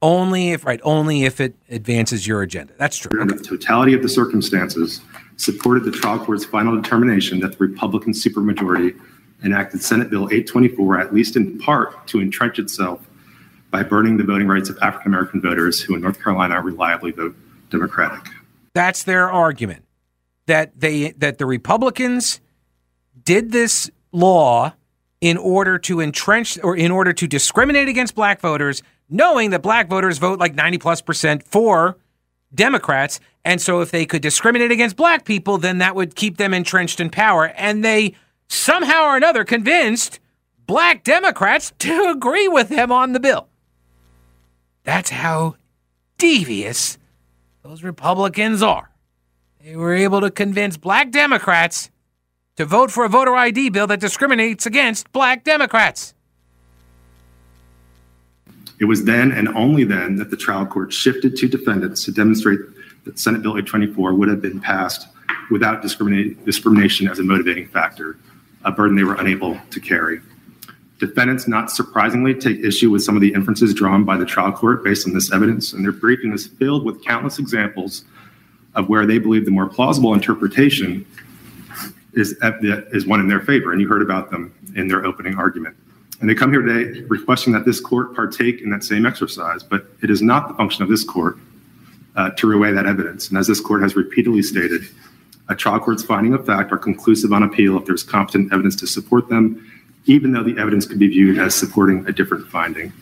Only 0.03 0.51
if 0.51 0.65
right, 0.65 0.79
only 0.83 1.25
if 1.25 1.39
it 1.39 1.55
advances 1.69 2.25
your 2.25 2.41
agenda. 2.41 2.73
That's 2.77 2.97
true. 2.97 3.23
The 3.23 3.35
totality 3.35 3.93
of 3.93 4.01
the 4.01 4.09
circumstances 4.09 5.01
supported 5.37 5.83
the 5.83 5.91
trial 5.91 6.17
court's 6.17 6.43
final 6.43 6.75
determination 6.79 7.39
that 7.41 7.51
the 7.51 7.57
Republican 7.59 8.13
supermajority 8.13 8.99
enacted 9.43 9.83
Senate 9.83 10.09
Bill 10.09 10.25
824, 10.25 10.99
at 10.99 11.13
least 11.13 11.35
in 11.35 11.59
part, 11.59 12.07
to 12.07 12.19
entrench 12.19 12.57
itself 12.57 13.07
by 13.69 13.83
burning 13.83 14.17
the 14.17 14.23
voting 14.23 14.47
rights 14.47 14.69
of 14.69 14.77
African 14.81 15.11
American 15.13 15.39
voters 15.41 15.79
who 15.79 15.95
in 15.95 16.01
North 16.01 16.21
Carolina 16.21 16.59
reliably 16.61 17.11
vote 17.11 17.35
Democratic. 17.69 18.27
That's 18.73 19.03
their 19.03 19.31
argument. 19.31 19.85
That 20.47 20.79
they 20.79 21.11
that 21.11 21.37
the 21.37 21.45
Republicans 21.45 22.41
did 23.23 23.51
this 23.51 23.89
law 24.11 24.73
in 25.21 25.37
order 25.37 25.77
to 25.77 26.01
entrench 26.01 26.57
or 26.63 26.75
in 26.75 26.91
order 26.91 27.13
to 27.13 27.27
discriminate 27.27 27.87
against 27.87 28.15
black 28.15 28.41
voters 28.41 28.81
knowing 29.11 29.49
that 29.51 29.61
black 29.61 29.87
voters 29.87 30.17
vote 30.17 30.39
like 30.39 30.55
90 30.55 30.77
plus 30.79 31.01
percent 31.01 31.43
for 31.45 31.97
Democrats. 32.55 33.19
And 33.45 33.61
so 33.61 33.81
if 33.81 33.91
they 33.91 34.05
could 34.05 34.21
discriminate 34.21 34.71
against 34.71 34.95
black 34.95 35.25
people, 35.25 35.57
then 35.57 35.77
that 35.79 35.95
would 35.95 36.15
keep 36.15 36.37
them 36.37 36.53
entrenched 36.53 36.99
in 36.99 37.09
power. 37.09 37.47
And 37.49 37.83
they 37.83 38.15
somehow 38.47 39.03
or 39.03 39.17
another 39.17 39.43
convinced 39.43 40.19
black 40.65 41.03
Democrats 41.03 41.73
to 41.79 42.09
agree 42.09 42.47
with 42.47 42.69
them 42.69 42.91
on 42.91 43.11
the 43.11 43.19
bill. 43.19 43.47
That's 44.83 45.11
how 45.11 45.57
devious 46.17 46.97
those 47.61 47.83
Republicans 47.83 48.63
are. 48.63 48.89
They 49.63 49.75
were 49.75 49.93
able 49.93 50.21
to 50.21 50.31
convince 50.31 50.77
black 50.77 51.11
Democrats 51.11 51.91
to 52.57 52.65
vote 52.65 52.91
for 52.91 53.05
a 53.05 53.09
voter 53.09 53.35
ID 53.35 53.69
bill 53.69 53.87
that 53.87 53.99
discriminates 53.99 54.65
against 54.65 55.11
black 55.11 55.43
Democrats. 55.43 56.13
It 58.79 58.85
was 58.85 59.05
then 59.05 59.31
and 59.31 59.47
only 59.49 59.83
then 59.83 60.15
that 60.15 60.31
the 60.31 60.37
trial 60.37 60.65
court 60.65 60.91
shifted 60.91 61.35
to 61.37 61.47
defendants 61.47 62.03
to 62.05 62.11
demonstrate 62.11 62.59
that 63.05 63.19
Senate 63.19 63.41
Bill 63.41 63.51
824 63.51 64.13
would 64.15 64.27
have 64.27 64.41
been 64.41 64.59
passed 64.59 65.07
without 65.49 65.81
discrimination 65.81 67.07
as 67.07 67.19
a 67.19 67.23
motivating 67.23 67.67
factor, 67.67 68.17
a 68.63 68.71
burden 68.71 68.95
they 68.95 69.03
were 69.03 69.15
unable 69.15 69.59
to 69.69 69.79
carry. 69.79 70.19
Defendants, 70.99 71.47
not 71.47 71.71
surprisingly, 71.71 72.33
take 72.33 72.59
issue 72.59 72.89
with 72.91 73.03
some 73.03 73.15
of 73.15 73.21
the 73.21 73.33
inferences 73.33 73.73
drawn 73.73 74.03
by 74.03 74.17
the 74.17 74.25
trial 74.25 74.51
court 74.51 74.83
based 74.83 75.07
on 75.07 75.13
this 75.13 75.31
evidence, 75.31 75.73
and 75.73 75.83
their 75.83 75.91
briefing 75.91 76.31
is 76.31 76.47
filled 76.47 76.85
with 76.85 77.03
countless 77.03 77.39
examples 77.39 78.05
of 78.75 78.87
where 78.87 79.05
they 79.05 79.17
believe 79.17 79.45
the 79.45 79.51
more 79.51 79.67
plausible 79.67 80.13
interpretation 80.13 81.05
is, 82.13 82.35
is 82.41 83.05
one 83.05 83.19
in 83.19 83.27
their 83.27 83.39
favor, 83.39 83.71
and 83.71 83.81
you 83.81 83.87
heard 83.87 84.01
about 84.01 84.31
them 84.31 84.53
in 84.75 84.87
their 84.87 85.05
opening 85.05 85.35
argument. 85.35 85.75
And 86.19 86.29
they 86.29 86.35
come 86.35 86.51
here 86.51 86.61
today 86.61 87.01
requesting 87.07 87.53
that 87.53 87.65
this 87.65 87.79
court 87.79 88.15
partake 88.15 88.61
in 88.61 88.69
that 88.69 88.83
same 88.83 89.05
exercise, 89.05 89.63
but 89.63 89.87
it 90.03 90.09
is 90.09 90.21
not 90.21 90.47
the 90.47 90.53
function 90.53 90.83
of 90.83 90.89
this 90.89 91.03
court 91.03 91.37
uh, 92.15 92.29
to 92.31 92.47
reweigh 92.47 92.75
that 92.75 92.85
evidence. 92.85 93.29
And 93.29 93.37
as 93.37 93.47
this 93.47 93.59
court 93.59 93.81
has 93.81 93.95
repeatedly 93.95 94.43
stated, 94.43 94.83
a 95.49 95.55
trial 95.55 95.79
court's 95.79 96.03
finding 96.03 96.33
of 96.33 96.45
fact 96.45 96.71
are 96.71 96.77
conclusive 96.77 97.33
on 97.33 97.43
appeal 97.43 97.77
if 97.77 97.85
there's 97.85 98.03
competent 98.03 98.53
evidence 98.53 98.75
to 98.77 98.87
support 98.87 99.29
them, 99.29 99.67
even 100.05 100.31
though 100.31 100.43
the 100.43 100.57
evidence 100.59 100.85
could 100.85 100.99
be 100.99 101.07
viewed 101.07 101.39
as 101.39 101.55
supporting 101.55 102.05
a 102.07 102.11
different 102.11 102.47
finding. 102.47 102.93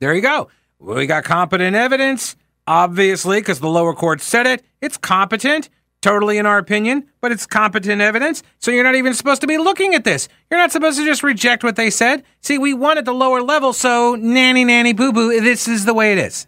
There 0.00 0.14
you 0.14 0.20
go. 0.20 0.48
We 0.78 1.06
got 1.06 1.24
competent 1.24 1.76
evidence, 1.76 2.36
obviously, 2.66 3.40
because 3.40 3.60
the 3.60 3.68
lower 3.68 3.94
court 3.94 4.20
said 4.20 4.46
it. 4.46 4.64
It's 4.80 4.96
competent 4.96 5.70
totally 6.06 6.38
in 6.38 6.46
our 6.46 6.58
opinion, 6.58 7.04
but 7.20 7.32
it's 7.32 7.46
competent 7.46 8.00
evidence. 8.00 8.44
So 8.60 8.70
you're 8.70 8.84
not 8.84 8.94
even 8.94 9.12
supposed 9.12 9.40
to 9.40 9.48
be 9.48 9.58
looking 9.58 9.92
at 9.96 10.04
this. 10.04 10.28
You're 10.48 10.60
not 10.60 10.70
supposed 10.70 10.98
to 10.98 11.04
just 11.04 11.24
reject 11.24 11.64
what 11.64 11.74
they 11.74 11.90
said. 11.90 12.22
See, 12.42 12.58
we 12.58 12.74
won 12.74 12.96
at 12.96 13.04
the 13.04 13.12
lower 13.12 13.42
level, 13.42 13.72
so 13.72 14.14
nanny, 14.14 14.64
nanny, 14.64 14.92
boo 14.92 15.12
boo, 15.12 15.40
this 15.40 15.66
is 15.66 15.84
the 15.84 15.94
way 15.94 16.12
it 16.12 16.18
is. 16.18 16.46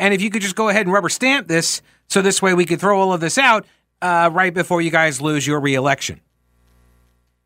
And 0.00 0.12
if 0.12 0.20
you 0.20 0.30
could 0.30 0.42
just 0.42 0.56
go 0.56 0.68
ahead 0.68 0.84
and 0.84 0.92
rubber 0.92 1.08
stamp 1.08 1.46
this, 1.46 1.80
so 2.08 2.22
this 2.22 2.42
way 2.42 2.54
we 2.54 2.64
could 2.64 2.80
throw 2.80 3.00
all 3.00 3.12
of 3.12 3.20
this 3.20 3.38
out 3.38 3.66
uh, 4.02 4.28
right 4.32 4.52
before 4.52 4.82
you 4.82 4.90
guys 4.90 5.20
lose 5.20 5.46
your 5.46 5.60
reelection. 5.60 6.20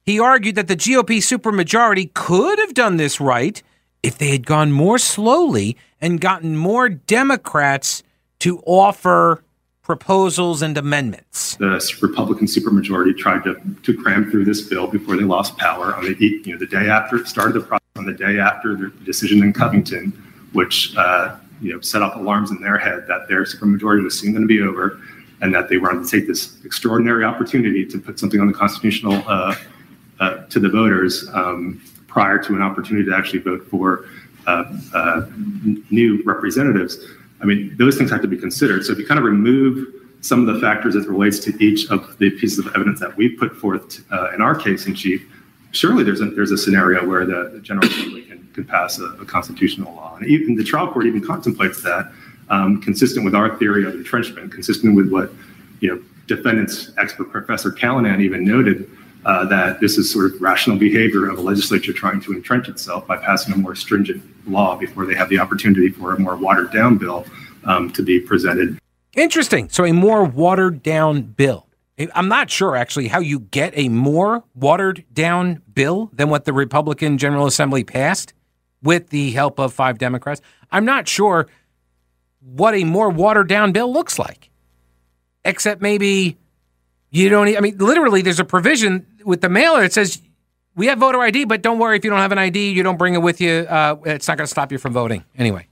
He 0.07 0.19
argued 0.19 0.55
that 0.55 0.69
the 0.69 0.77
GOP 0.77 1.19
supermajority 1.19 2.15
could 2.15 2.59
have 2.59 2.73
done 2.73 2.97
this 2.97 3.21
right 3.21 3.63
if 4.03 4.17
they 4.17 4.31
had 4.31 4.47
gone 4.47 4.73
more 4.73 4.99
slowly 4.99 5.77
and 6.01 6.19
gotten 6.19 6.57
more 6.57 6.89
Democrats 6.89 8.03
to 8.39 8.63
offer 8.65 9.45
proposals 9.89 10.61
and 10.61 10.77
amendments. 10.77 11.57
The 11.57 11.83
Republican 12.03 12.47
supermajority 12.47 13.17
tried 13.17 13.43
to, 13.45 13.57
to 13.83 13.97
cram 13.97 14.31
through 14.31 14.45
this 14.45 14.61
bill 14.61 14.87
before 14.87 15.17
they 15.17 15.25
lost 15.25 15.57
power 15.57 15.95
on 15.95 16.05
the 16.05 16.15
you 16.45 16.53
know 16.53 16.59
the 16.59 16.67
day 16.67 16.91
after 16.91 17.17
it 17.17 17.27
started 17.27 17.55
the 17.55 17.61
process 17.61 17.89
on 17.97 18.05
the 18.05 18.13
day 18.13 18.39
after 18.39 18.77
the 18.77 18.91
decision 19.05 19.43
in 19.43 19.55
Covington, 19.55 20.11
which 20.53 20.95
uh, 20.99 21.37
you 21.63 21.73
know 21.73 21.81
set 21.81 22.03
off 22.03 22.17
alarms 22.17 22.51
in 22.51 22.61
their 22.61 22.77
head 22.77 23.07
that 23.09 23.29
their 23.29 23.45
supermajority 23.45 24.05
was 24.05 24.21
soon 24.21 24.33
going 24.33 24.43
to 24.43 24.47
be 24.47 24.61
over, 24.61 25.01
and 25.41 25.55
that 25.55 25.71
they 25.71 25.79
going 25.79 26.05
to 26.05 26.09
take 26.09 26.27
this 26.27 26.63
extraordinary 26.67 27.25
opportunity 27.25 27.87
to 27.87 27.99
put 27.99 28.19
something 28.19 28.41
on 28.41 28.47
the 28.47 28.53
constitutional 28.53 29.25
uh, 29.27 29.55
uh, 30.21 30.45
to 30.49 30.61
the 30.61 30.69
voters 30.69 31.27
um, 31.33 31.83
prior 32.09 32.37
to 32.37 32.55
an 32.55 32.61
opportunity 32.61 33.09
to 33.09 33.17
actually 33.17 33.39
vote 33.39 33.67
for 33.71 34.05
uh, 34.47 34.65
uh, 34.93 35.27
new 35.91 36.23
representatives. 36.25 36.99
I 37.41 37.45
mean, 37.45 37.77
those 37.79 37.97
things 37.97 38.11
have 38.11 38.23
to 38.23 38.29
be 38.29 38.37
considered. 38.37 38.85
So 38.85 38.93
if 38.93 38.99
you 38.99 39.07
kind 39.07 39.19
of 39.19 39.25
remove 39.25 39.95
some 40.21 40.47
of 40.47 40.53
the 40.53 40.61
factors 40.61 40.97
as 40.97 41.05
it 41.05 41.11
relates 41.11 41.39
to 41.41 41.63
each 41.63 41.89
of 41.91 42.19
the 42.19 42.31
pieces 42.31 42.59
of 42.59 42.67
evidence 42.75 42.99
that 43.01 43.17
we 43.17 43.29
put 43.29 43.57
forth 43.57 44.05
uh, 44.13 44.33
in 44.35 44.43
our 44.43 44.55
case 44.55 44.87
in 44.87 44.95
chief, 44.95 45.25
surely 45.71 46.03
there's 46.03 46.21
a, 46.21 46.27
there's 46.27 46.51
a 46.51 46.59
scenario 46.59 47.07
where 47.07 47.25
the, 47.25 47.51
the 47.55 47.61
General 47.61 47.87
Assembly 47.87 48.23
can, 48.23 48.49
can 48.53 48.65
pass 48.65 48.99
a, 48.99 49.05
a, 49.05 49.25
constitutional 49.25 49.95
law. 49.95 50.17
And 50.17 50.27
even 50.27 50.57
the 50.57 50.65
trial 50.65 50.91
court 50.91 51.07
even 51.07 51.25
contemplates 51.25 51.83
that, 51.83 52.11
um, 52.51 52.81
consistent 52.81 53.25
with 53.25 53.35
our 53.35 53.57
theory 53.59 53.87
of 53.87 53.95
entrenchment, 53.95 54.53
consistent 54.53 54.97
with 54.97 55.11
what 55.11 55.31
you 55.81 55.89
know 55.89 56.03
defendants 56.27 56.91
expert 56.99 57.31
Professor 57.31 57.71
Callanan 57.71 58.21
even 58.21 58.45
noted 58.45 58.91
uh, 59.25 59.45
that 59.47 59.81
this 59.81 59.99
is 59.99 60.13
sort 60.13 60.33
of 60.33 60.41
rational 60.41 60.77
behavior 60.77 61.29
of 61.29 61.39
a 61.39 61.41
legislature 61.41 61.93
trying 61.93 62.21
to 62.21 62.33
entrench 62.33 62.69
itself 62.69 63.07
by 63.07 63.17
passing 63.17 63.53
a 63.55 63.57
more 63.57 63.75
stringent 63.75 64.23
law 64.49 64.77
before 64.77 65.07
they 65.07 65.15
have 65.15 65.29
the 65.29 65.39
opportunity 65.39 65.89
for 65.89 66.15
a 66.15 66.19
more 66.19 66.37
watered 66.37 66.73
down 66.73 66.97
bill 66.97 67.27
um, 67.65 67.91
to 67.93 68.03
be 68.03 68.21
presented. 68.21 68.79
Interesting. 69.15 69.69
So, 69.69 69.85
a 69.85 69.93
more 69.93 70.25
watered 70.25 70.83
down 70.83 71.23
bill. 71.23 71.67
I'm 72.15 72.29
not 72.29 72.49
sure 72.49 72.77
actually 72.77 73.09
how 73.09 73.19
you 73.19 73.41
get 73.41 73.77
a 73.77 73.89
more 73.89 74.45
watered 74.55 75.05
down 75.13 75.63
bill 75.75 76.11
than 76.13 76.29
what 76.31 76.45
the 76.45 76.53
Republican 76.53 77.19
General 77.19 77.47
Assembly 77.47 77.83
passed 77.83 78.35
with 78.83 79.09
the 79.11 79.33
help 79.33 79.59
of 79.59 79.73
five 79.73 79.99
Democrats. 79.99 80.41
I'm 80.71 80.85
not 80.85 81.09
sure 81.09 81.49
what 82.41 82.75
a 82.75 82.85
more 82.85 83.11
watered 83.11 83.49
down 83.49 83.73
bill 83.73 83.93
looks 83.93 84.17
like, 84.17 84.51
except 85.45 85.83
maybe 85.83 86.37
you 87.11 87.29
don't. 87.29 87.57
I 87.57 87.61
mean, 87.61 87.79
literally, 87.79 88.23
there's 88.23 88.41
a 88.41 88.45
provision 88.45 89.07
with 89.25 89.41
the 89.41 89.49
mailer. 89.49 89.83
It 89.83 89.93
says 89.93 90.21
we 90.79 90.87
have 90.87 90.99
voter 90.99 91.21
ID, 91.21 91.45
but 91.47 91.63
don't 91.63 91.79
worry 91.79 91.97
if 91.97 92.05
you 92.05 92.11
don't 92.11 92.21
have 92.21 92.33
an 92.33 92.39
ID, 92.39 92.71
you 92.71 92.83
don't 92.83 92.97
bring 92.97 93.15
it 93.15 93.23
with 93.23 93.41
you. 93.41 93.67
Uh, 93.69 93.97
it's 94.05 94.29
not 94.29 94.37
going 94.37 94.47
to 94.47 94.51
stop 94.51 94.71
you 94.71 94.79
from 94.79 94.93
voting 94.93 95.25
anyway. 95.37 95.67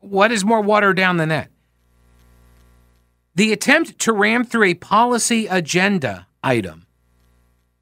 What 0.00 0.30
is 0.30 0.44
more 0.44 0.60
watered 0.60 0.96
down 0.96 1.16
than 1.16 1.30
that? 1.30 1.50
The 3.34 3.52
attempt 3.52 3.98
to 4.00 4.12
ram 4.12 4.44
through 4.44 4.64
a 4.64 4.74
policy 4.74 5.46
agenda 5.46 6.26
item 6.42 6.86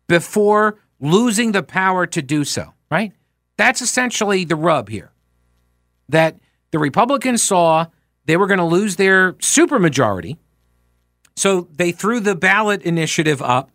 before 0.06 0.78
losing 1.00 1.52
the 1.52 1.62
power 1.62 2.06
to 2.06 2.22
do 2.22 2.44
so, 2.44 2.72
right? 2.90 3.12
That's 3.56 3.82
essentially 3.82 4.44
the 4.44 4.56
rub 4.56 4.88
here. 4.88 5.10
That 6.08 6.36
the 6.70 6.78
Republicans 6.78 7.42
saw 7.42 7.86
they 8.26 8.36
were 8.36 8.46
going 8.46 8.58
to 8.58 8.64
lose 8.64 8.96
their 8.96 9.34
supermajority 9.34 10.38
so 11.36 11.68
they 11.74 11.92
threw 11.92 12.20
the 12.20 12.34
ballot 12.34 12.82
initiative 12.82 13.42
up. 13.42 13.70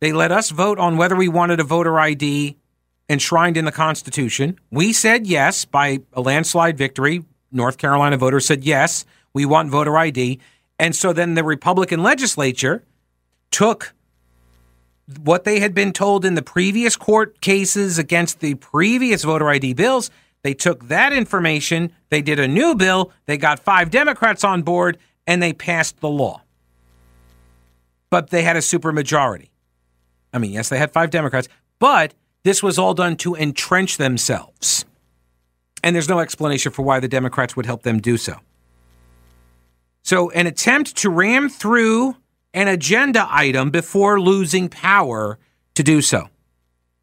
They 0.00 0.12
let 0.12 0.32
us 0.32 0.50
vote 0.50 0.78
on 0.78 0.96
whether 0.96 1.16
we 1.16 1.28
wanted 1.28 1.60
a 1.60 1.64
voter 1.64 1.98
ID 1.98 2.56
enshrined 3.08 3.56
in 3.56 3.64
the 3.64 3.72
Constitution. 3.72 4.58
We 4.70 4.92
said 4.92 5.26
yes 5.26 5.64
by 5.64 6.00
a 6.12 6.20
landslide 6.20 6.78
victory. 6.78 7.24
North 7.52 7.76
Carolina 7.76 8.16
voters 8.16 8.46
said 8.46 8.64
yes, 8.64 9.04
we 9.34 9.44
want 9.44 9.70
voter 9.70 9.98
ID. 9.98 10.38
And 10.78 10.94
so 10.94 11.12
then 11.12 11.34
the 11.34 11.44
Republican 11.44 12.02
legislature 12.02 12.84
took 13.50 13.92
what 15.22 15.44
they 15.44 15.58
had 15.58 15.74
been 15.74 15.92
told 15.92 16.24
in 16.24 16.34
the 16.34 16.42
previous 16.42 16.96
court 16.96 17.40
cases 17.40 17.98
against 17.98 18.40
the 18.40 18.54
previous 18.54 19.24
voter 19.24 19.50
ID 19.50 19.74
bills. 19.74 20.10
They 20.42 20.54
took 20.54 20.88
that 20.88 21.12
information, 21.12 21.92
they 22.08 22.22
did 22.22 22.38
a 22.38 22.48
new 22.48 22.74
bill, 22.74 23.12
they 23.26 23.36
got 23.36 23.58
five 23.58 23.90
Democrats 23.90 24.44
on 24.44 24.62
board, 24.62 24.98
and 25.26 25.42
they 25.42 25.52
passed 25.52 26.00
the 26.00 26.08
law. 26.08 26.42
But 28.10 28.30
they 28.30 28.42
had 28.42 28.56
a 28.56 28.60
supermajority. 28.60 29.48
I 30.32 30.38
mean, 30.38 30.52
yes, 30.52 30.68
they 30.68 30.78
had 30.78 30.92
five 30.92 31.10
Democrats, 31.10 31.48
but 31.78 32.14
this 32.42 32.62
was 32.62 32.78
all 32.78 32.94
done 32.94 33.16
to 33.16 33.34
entrench 33.34 33.96
themselves. 33.96 34.84
And 35.82 35.94
there's 35.94 36.08
no 36.08 36.20
explanation 36.20 36.72
for 36.72 36.82
why 36.82 37.00
the 37.00 37.08
Democrats 37.08 37.56
would 37.56 37.66
help 37.66 37.82
them 37.82 38.00
do 38.00 38.16
so. 38.16 38.36
So, 40.02 40.30
an 40.30 40.46
attempt 40.46 40.96
to 40.98 41.10
ram 41.10 41.48
through 41.48 42.16
an 42.54 42.68
agenda 42.68 43.26
item 43.30 43.70
before 43.70 44.20
losing 44.20 44.68
power 44.68 45.38
to 45.74 45.82
do 45.82 46.00
so. 46.00 46.28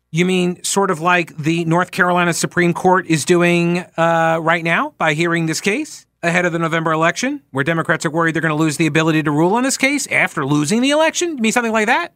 You 0.09 0.25
mean 0.25 0.63
sort 0.63 0.89
of 0.89 0.99
like 0.99 1.37
the 1.37 1.63
North 1.65 1.91
Carolina 1.91 2.33
Supreme 2.33 2.73
Court 2.73 3.05
is 3.07 3.23
doing 3.23 3.79
uh, 3.97 4.39
right 4.41 4.63
now 4.63 4.93
by 4.97 5.13
hearing 5.13 5.45
this 5.45 5.61
case 5.61 6.06
ahead 6.23 6.45
of 6.45 6.53
the 6.53 6.59
November 6.59 6.91
election, 6.91 7.41
where 7.51 7.63
Democrats 7.63 8.05
are 8.05 8.09
worried 8.09 8.35
they're 8.35 8.41
going 8.41 8.49
to 8.49 8.55
lose 8.55 8.77
the 8.77 8.87
ability 8.87 9.23
to 9.23 9.31
rule 9.31 9.53
on 9.53 9.63
this 9.63 9.77
case 9.77 10.07
after 10.07 10.45
losing 10.45 10.81
the 10.81 10.91
election? 10.91 11.37
You 11.37 11.41
mean 11.41 11.51
something 11.51 11.71
like 11.71 11.87
that? 11.87 12.13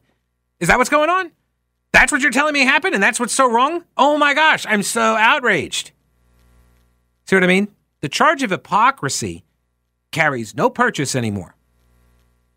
Is 0.59 0.67
that 0.67 0.77
what's 0.77 0.89
going 0.89 1.09
on? 1.09 1.31
That's 1.93 2.11
what 2.11 2.21
you're 2.21 2.31
telling 2.31 2.53
me 2.53 2.61
happened, 2.61 2.93
and 2.95 3.03
that's 3.03 3.19
what's 3.19 3.33
so 3.33 3.51
wrong? 3.51 3.83
Oh 3.97 4.17
my 4.17 4.33
gosh, 4.33 4.65
I'm 4.67 4.83
so 4.83 5.01
outraged. 5.01 5.91
See 7.25 7.35
what 7.35 7.43
I 7.43 7.47
mean? 7.47 7.67
The 8.01 8.09
charge 8.09 8.43
of 8.43 8.49
hypocrisy 8.49 9.43
carries 10.11 10.55
no 10.55 10.69
purchase 10.69 11.15
anymore. 11.15 11.55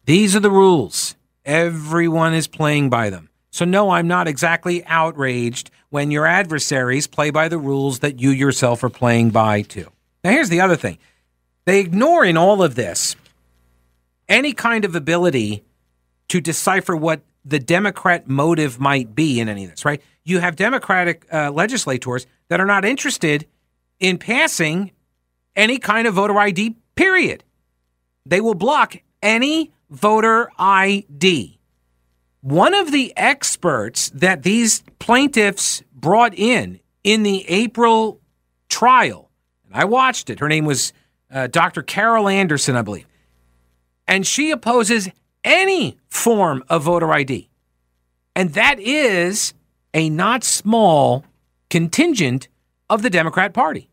These 0.07 0.37
are 0.37 0.41
the 0.41 0.51
rules. 0.51 1.17
Everyone 1.45 2.35
is 2.35 2.47
playing 2.47 2.91
by 2.91 3.11
them. 3.11 3.29
So, 3.51 3.65
no, 3.65 3.91
I'm 3.91 4.09
not 4.09 4.27
exactly 4.27 4.85
outraged 4.87 5.71
when 5.91 6.11
your 6.11 6.27
adversaries 6.27 7.07
play 7.07 7.31
by 7.31 7.49
the 7.49 7.59
rules 7.59 8.01
that 8.01 8.21
you 8.21 8.31
yourself 8.31 8.83
are 8.83 8.91
playing 8.91 9.31
by 9.31 9.63
too. 9.63 9.91
Now, 10.25 10.31
here's 10.31 10.49
the 10.49 10.61
other 10.61 10.77
thing 10.77 10.99
they 11.65 11.81
ignore 11.81 12.25
in 12.25 12.37
all 12.37 12.63
of 12.63 12.75
this 12.75 13.17
any 14.29 14.53
kind 14.53 14.85
of 14.85 14.95
ability 14.95 15.63
to 16.29 16.41
decipher 16.41 16.97
what 16.97 17.21
the 17.45 17.59
Democrat 17.59 18.27
motive 18.27 18.81
might 18.81 19.15
be 19.15 19.39
in 19.39 19.49
any 19.49 19.65
of 19.65 19.71
this, 19.71 19.85
right? 19.85 20.03
You 20.25 20.39
have 20.39 20.57
Democratic 20.57 21.27
uh, 21.33 21.51
legislators 21.51 22.27
that 22.49 22.61
are 22.61 22.67
not 22.67 22.85
interested 22.85 23.47
in 24.01 24.19
passing 24.19 24.93
any 25.55 25.79
kind 25.79 26.07
of 26.07 26.15
voter 26.15 26.39
ID, 26.39 26.77
period. 26.95 27.45
They 28.25 28.41
will 28.41 28.55
block 28.55 28.97
any 29.23 29.73
voter 29.91 30.51
ID. 30.59 31.59
One 32.41 32.75
of 32.75 32.93
the 32.93 33.13
experts 33.17 34.11
that 34.11 34.43
these 34.43 34.83
plaintiffs 34.99 35.83
brought 35.95 36.35
in 36.35 36.81
in 37.03 37.23
the 37.23 37.49
April 37.49 38.21
trial, 38.69 39.31
and 39.67 39.75
I 39.75 39.85
watched 39.85 40.31
it, 40.31 40.41
her 40.41 40.49
name 40.49 40.65
was 40.65 40.93
uh, 41.35 41.49
Dr. 41.49 41.83
Carol 41.83 42.29
Anderson, 42.29 42.77
I 42.77 42.83
believe, 42.83 43.07
and 44.09 44.27
she 44.27 44.51
opposes 44.51 45.11
any 45.43 45.99
form 46.09 46.65
of 46.71 46.85
voter 46.85 47.13
ID. 47.13 47.51
And 48.35 48.55
that 48.55 48.81
is 48.81 49.53
a 49.93 50.09
not 50.09 50.43
small 50.45 51.25
contingent 51.69 52.49
of 52.89 53.03
the 53.03 53.11
Democrat 53.11 53.53
Party. 53.53 53.91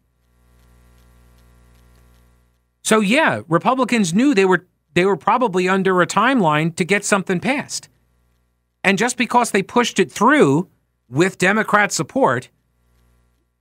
So 2.83 2.99
yeah, 2.99 3.41
Republicans 3.47 4.13
knew 4.13 4.33
they 4.33 4.45
were 4.45 4.65
they 4.93 5.05
were 5.05 5.17
probably 5.17 5.69
under 5.69 6.01
a 6.01 6.07
timeline 6.07 6.75
to 6.75 6.83
get 6.83 7.05
something 7.05 7.39
passed. 7.39 7.87
And 8.83 8.97
just 8.97 9.15
because 9.15 9.51
they 9.51 9.63
pushed 9.63 9.99
it 9.99 10.11
through 10.11 10.67
with 11.09 11.37
Democrat 11.37 11.91
support 11.91 12.49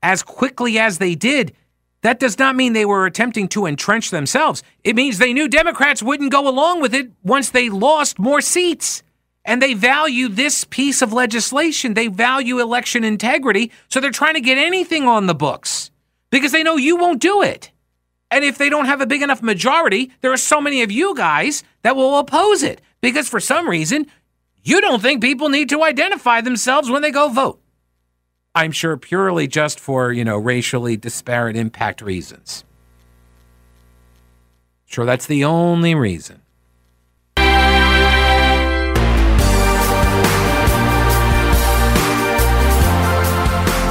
as 0.02 0.22
quickly 0.22 0.78
as 0.78 0.98
they 0.98 1.14
did, 1.14 1.54
that 2.02 2.18
does 2.18 2.38
not 2.38 2.56
mean 2.56 2.72
they 2.72 2.86
were 2.86 3.06
attempting 3.06 3.48
to 3.48 3.66
entrench 3.66 4.10
themselves. 4.10 4.62
It 4.84 4.96
means 4.96 5.18
they 5.18 5.32
knew 5.32 5.48
Democrats 5.48 6.02
wouldn't 6.02 6.32
go 6.32 6.48
along 6.48 6.80
with 6.80 6.94
it 6.94 7.10
once 7.22 7.50
they 7.50 7.68
lost 7.68 8.18
more 8.18 8.40
seats. 8.40 9.02
And 9.44 9.60
they 9.60 9.74
value 9.74 10.28
this 10.28 10.64
piece 10.64 11.02
of 11.02 11.12
legislation. 11.12 11.94
They 11.94 12.08
value 12.08 12.58
election 12.58 13.04
integrity. 13.04 13.72
So 13.88 14.00
they're 14.00 14.10
trying 14.10 14.34
to 14.34 14.40
get 14.40 14.58
anything 14.58 15.08
on 15.08 15.26
the 15.26 15.34
books 15.34 15.90
because 16.30 16.52
they 16.52 16.62
know 16.62 16.76
you 16.76 16.96
won't 16.96 17.20
do 17.20 17.42
it. 17.42 17.70
And 18.30 18.44
if 18.44 18.58
they 18.58 18.68
don't 18.68 18.84
have 18.84 19.00
a 19.00 19.06
big 19.06 19.22
enough 19.22 19.42
majority, 19.42 20.12
there 20.20 20.32
are 20.32 20.36
so 20.36 20.60
many 20.60 20.82
of 20.82 20.92
you 20.92 21.14
guys 21.16 21.64
that 21.82 21.96
will 21.96 22.18
oppose 22.18 22.62
it 22.62 22.80
because 23.00 23.28
for 23.28 23.40
some 23.40 23.68
reason, 23.68 24.06
you 24.62 24.80
don't 24.80 25.02
think 25.02 25.22
people 25.22 25.48
need 25.48 25.68
to 25.70 25.82
identify 25.82 26.40
themselves 26.40 26.90
when 26.90 27.02
they 27.02 27.10
go 27.10 27.28
vote. 27.28 27.60
I'm 28.54 28.72
sure 28.72 28.96
purely 28.96 29.46
just 29.46 29.78
for, 29.78 30.12
you 30.12 30.24
know, 30.24 30.36
racially 30.36 30.96
disparate 30.96 31.56
impact 31.56 32.02
reasons. 32.02 32.64
Sure, 34.86 35.04
that's 35.04 35.26
the 35.26 35.44
only 35.44 35.94
reason. 35.94 36.42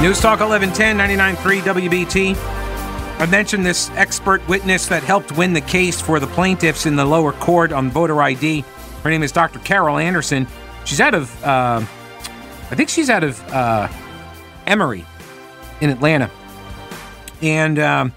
News 0.02 0.20
Talk 0.20 0.40
1110 0.40 0.98
99.3 0.98 1.60
WBT. 1.60 2.36
I 3.18 3.26
mentioned 3.26 3.64
this 3.64 3.90
expert 3.90 4.46
witness 4.46 4.86
that 4.86 5.02
helped 5.02 5.32
win 5.32 5.54
the 5.54 5.60
case 5.62 6.00
for 6.00 6.20
the 6.20 6.26
plaintiffs 6.26 6.84
in 6.84 6.96
the 6.96 7.04
lower 7.04 7.32
court 7.32 7.72
on 7.72 7.90
voter 7.90 8.20
ID. 8.20 8.64
Her 9.02 9.10
name 9.10 9.22
is 9.22 9.32
Dr. 9.32 9.58
Carol 9.60 9.96
Anderson. 9.98 10.46
She's 10.84 11.00
out 11.00 11.14
of, 11.14 11.44
uh, 11.44 11.80
I 12.70 12.74
think 12.74 12.90
she's 12.90 13.08
out 13.08 13.24
of 13.24 13.40
uh, 13.52 13.88
Emory 14.70 15.04
in 15.80 15.90
Atlanta. 15.90 16.30
And 17.42 17.78
um, 17.78 18.12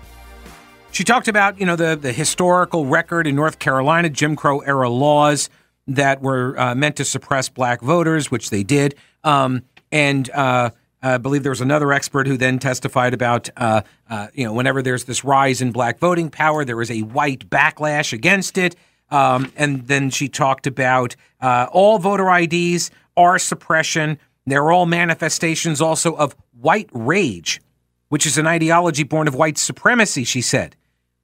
she 0.91 1.03
talked 1.03 1.27
about, 1.27 1.59
you 1.59 1.65
know, 1.65 1.75
the, 1.75 1.95
the 1.95 2.13
historical 2.13 2.85
record 2.85 3.25
in 3.25 3.35
North 3.35 3.57
Carolina, 3.57 4.09
Jim 4.09 4.35
Crow 4.35 4.59
era 4.59 4.89
laws 4.89 5.49
that 5.87 6.21
were 6.21 6.57
uh, 6.59 6.75
meant 6.75 6.97
to 6.97 7.05
suppress 7.05 7.49
black 7.49 7.81
voters, 7.81 8.29
which 8.29 8.51
they 8.51 8.61
did. 8.61 8.95
Um, 9.23 9.63
and 9.91 10.29
uh, 10.29 10.69
I 11.01 11.17
believe 11.17 11.41
there 11.41 11.49
was 11.51 11.61
another 11.61 11.91
expert 11.91 12.27
who 12.27 12.37
then 12.37 12.59
testified 12.59 13.15
about, 13.15 13.49
uh, 13.57 13.81
uh, 14.09 14.27
you 14.33 14.45
know, 14.45 14.53
whenever 14.53 14.81
there's 14.81 15.05
this 15.05 15.23
rise 15.23 15.61
in 15.61 15.71
black 15.71 15.97
voting 15.97 16.29
power, 16.29 16.63
there 16.63 16.81
is 16.81 16.91
a 16.91 17.01
white 17.01 17.49
backlash 17.49 18.13
against 18.13 18.57
it. 18.57 18.75
Um, 19.09 19.51
and 19.55 19.87
then 19.87 20.11
she 20.11 20.29
talked 20.29 20.67
about 20.67 21.15
uh, 21.41 21.67
all 21.71 21.97
voter 21.99 22.29
IDs 22.29 22.91
are 23.17 23.39
suppression. 23.39 24.19
They're 24.45 24.71
all 24.71 24.85
manifestations 24.85 25.81
also 25.81 26.15
of 26.15 26.35
white 26.59 26.89
rage, 26.91 27.61
which 28.09 28.25
is 28.25 28.37
an 28.37 28.47
ideology 28.47 29.03
born 29.03 29.27
of 29.27 29.35
white 29.35 29.57
supremacy, 29.57 30.23
she 30.23 30.41
said, 30.41 30.75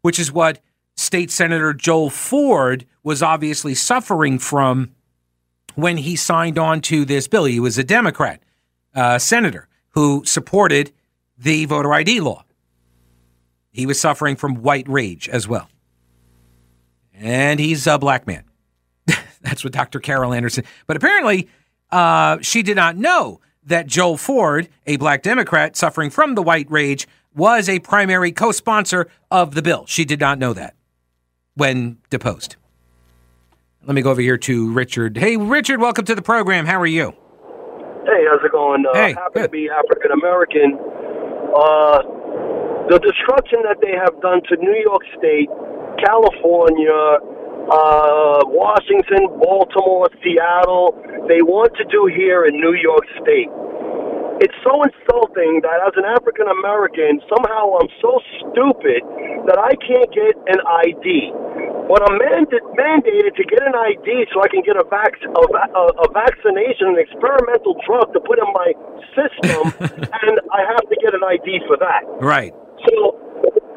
which 0.02 0.20
is 0.20 0.32
what 0.32 0.60
State 0.96 1.32
Senator 1.32 1.74
Joel 1.74 2.10
Ford 2.10 2.86
was 3.04 3.22
obviously 3.22 3.76
suffering 3.76 4.40
from 4.40 4.92
when 5.76 5.98
he 5.98 6.16
signed 6.16 6.58
on 6.58 6.82
to 6.82 7.06
this 7.06 7.28
bill. 7.28 7.46
He 7.46 7.60
was 7.60 7.78
a 7.78 7.84
Democrat 7.84 8.42
uh, 8.94 9.18
senator 9.18 9.68
who 9.92 10.24
supported 10.26 10.92
the 11.38 11.66
voter 11.66 11.94
ID 11.94 12.20
law. 12.20 12.44
He 13.72 13.86
was 13.86 14.00
suffering 14.00 14.36
from 14.36 14.56
white 14.56 14.88
rage 14.90 15.30
as 15.30 15.48
well. 15.48 15.70
And 17.14 17.60
he's 17.60 17.88
a 17.88 17.98
black 17.98 18.28
man. 18.28 18.44
That's 19.42 19.64
what 19.64 19.74
Dr. 19.74 20.00
Carol 20.00 20.34
Anderson. 20.34 20.66
But 20.88 20.98
apparently, 20.98 21.50
uh, 21.92 22.38
she 22.42 22.62
did 22.62 22.76
not 22.76 22.96
know 22.96 23.42
that 23.64 23.88
Joel 23.88 24.18
Ford, 24.18 24.70
a 24.86 24.98
black 24.98 25.24
Democrat 25.24 25.76
suffering 25.76 26.10
from 26.10 26.36
the 26.36 26.42
white 26.42 26.70
rage, 26.70 27.08
was 27.36 27.70
a 27.70 27.80
primary 27.80 28.32
co 28.32 28.52
sponsor 28.52 29.08
of 29.32 29.56
the 29.56 29.62
bill. 29.62 29.86
She 29.88 30.06
did 30.06 30.20
not 30.20 30.40
know 30.40 30.54
that 30.54 30.76
when 31.56 31.98
deposed. 32.10 32.56
Let 33.86 33.96
me 33.96 34.02
go 34.02 34.12
over 34.12 34.22
here 34.22 34.38
to 34.38 34.72
Richard. 34.74 35.18
Hey, 35.18 35.38
Richard, 35.38 35.80
welcome 35.80 36.06
to 36.06 36.16
the 36.16 36.22
program. 36.22 36.66
How 36.66 36.80
are 36.80 36.86
you? 36.86 37.14
Hey, 38.06 38.26
how's 38.30 38.44
it 38.44 38.52
going? 38.52 38.86
Uh, 38.86 38.94
hey, 38.94 39.14
happy 39.14 39.34
good. 39.36 39.44
to 39.44 39.50
be 39.50 39.70
African 39.70 40.12
American. 40.12 40.78
Uh, 41.56 42.02
the 42.90 43.00
destruction 43.00 43.62
that 43.64 43.78
they 43.82 43.94
have 43.94 44.20
done 44.22 44.42
to 44.50 44.58
New 44.58 44.76
York 44.84 45.04
State, 45.18 45.50
California, 46.04 47.20
uh, 47.68 48.48
Washington, 48.48 49.28
Baltimore, 49.42 50.08
Seattle, 50.24 50.96
they 51.28 51.44
want 51.44 51.76
to 51.76 51.86
do 51.92 52.08
here 52.08 52.46
in 52.46 52.56
New 52.56 52.74
York 52.74 53.04
State. 53.20 53.52
It's 54.40 54.56
so 54.64 54.72
insulting 54.88 55.60
that 55.68 55.84
as 55.84 55.92
an 56.00 56.08
African 56.08 56.48
American, 56.48 57.20
somehow 57.28 57.76
I'm 57.76 57.92
so 58.00 58.24
stupid 58.40 59.04
that 59.52 59.60
I 59.60 59.76
can't 59.84 60.08
get 60.16 60.32
an 60.48 60.64
ID. 60.64 61.36
When 61.92 62.00
I'm 62.06 62.16
mandated 62.22 63.36
to 63.36 63.44
get 63.44 63.60
an 63.60 63.76
ID 63.76 64.32
so 64.32 64.40
I 64.40 64.48
can 64.48 64.64
get 64.64 64.80
a, 64.80 64.86
vac- 64.88 65.20
a, 65.26 65.44
a, 65.44 65.86
a 66.06 66.08
vaccination, 66.16 66.96
an 66.96 67.00
experimental 67.04 67.76
drug 67.84 68.16
to 68.16 68.22
put 68.24 68.40
in 68.40 68.48
my 68.56 68.70
system, 69.12 69.76
and 70.08 70.34
I 70.56 70.64
have 70.72 70.88
to 70.88 70.96
get 71.04 71.12
an 71.12 71.26
ID 71.26 71.66
for 71.68 71.76
that. 71.82 72.08
Right. 72.24 72.56
So 72.88 73.20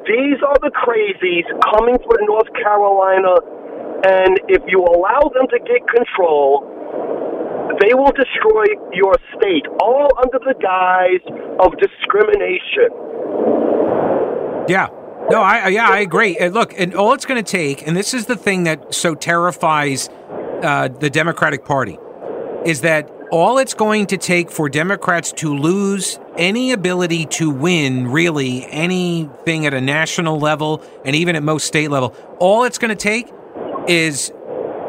these 0.06 0.38
are 0.46 0.58
the 0.62 0.70
crazies 0.74 1.46
coming 1.74 1.98
for 2.06 2.18
North 2.26 2.50
Carolina, 2.58 3.38
and 4.04 4.40
if 4.48 4.62
you 4.66 4.80
allow 4.84 5.20
them 5.34 5.46
to 5.48 5.58
get 5.60 5.86
control, 5.88 6.66
they 7.80 7.94
will 7.94 8.12
destroy 8.12 8.64
your 8.92 9.14
state, 9.36 9.66
all 9.80 10.10
under 10.18 10.38
the 10.38 10.54
guise 10.60 11.22
of 11.60 11.72
discrimination. 11.78 12.90
Yeah. 14.68 14.88
No, 15.30 15.40
I 15.40 15.68
yeah, 15.68 15.88
I 15.88 16.00
agree. 16.00 16.36
And 16.36 16.52
look, 16.52 16.74
and 16.78 16.94
all 16.94 17.14
it's 17.14 17.26
going 17.26 17.42
to 17.42 17.48
take, 17.48 17.86
and 17.86 17.96
this 17.96 18.12
is 18.12 18.26
the 18.26 18.36
thing 18.36 18.64
that 18.64 18.92
so 18.92 19.14
terrifies 19.14 20.08
uh, 20.62 20.88
the 20.88 21.08
Democratic 21.08 21.64
Party, 21.64 21.96
is 22.64 22.80
that 22.80 23.08
all 23.30 23.58
it's 23.58 23.72
going 23.72 24.06
to 24.06 24.18
take 24.18 24.50
for 24.50 24.68
Democrats 24.68 25.32
to 25.32 25.54
lose 25.54 26.18
any 26.36 26.72
ability 26.72 27.24
to 27.26 27.50
win 27.50 28.08
really 28.08 28.66
anything 28.66 29.64
at 29.64 29.72
a 29.72 29.80
national 29.80 30.38
level 30.38 30.82
and 31.04 31.16
even 31.16 31.36
at 31.36 31.42
most 31.42 31.66
state 31.66 31.90
level, 31.90 32.14
all 32.38 32.64
it's 32.64 32.78
going 32.78 32.90
to 32.90 32.94
take 32.94 33.32
is 33.88 34.32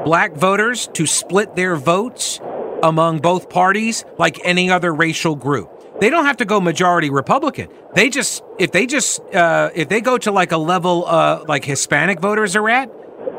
black 0.06 0.34
voters 0.34 0.88
to 0.93 1.06
split 1.06 1.56
their 1.56 1.75
votes 1.75 2.39
among 2.82 3.19
both 3.19 3.49
parties 3.49 4.03
like 4.17 4.39
any 4.43 4.69
other 4.69 4.93
racial 4.93 5.36
group. 5.36 5.69
They 5.99 6.10
don't 6.10 6.25
have 6.25 6.38
to 6.38 6.45
go 6.45 6.60
majority 6.60 7.10
Republican. 7.10 7.69
They 7.93 8.10
just 8.10 8.43
if 8.60 8.71
they 8.71 8.86
just 8.86 9.21
uh, 9.34 9.69
if 9.73 9.89
they 9.89 10.01
go 10.01 10.17
to 10.17 10.32
like 10.32 10.51
a 10.51 10.58
level 10.58 11.06
uh, 11.06 11.45
like 11.47 11.63
Hispanic 11.63 12.19
voters 12.19 12.56
are 12.56 12.69
at, 12.69 12.91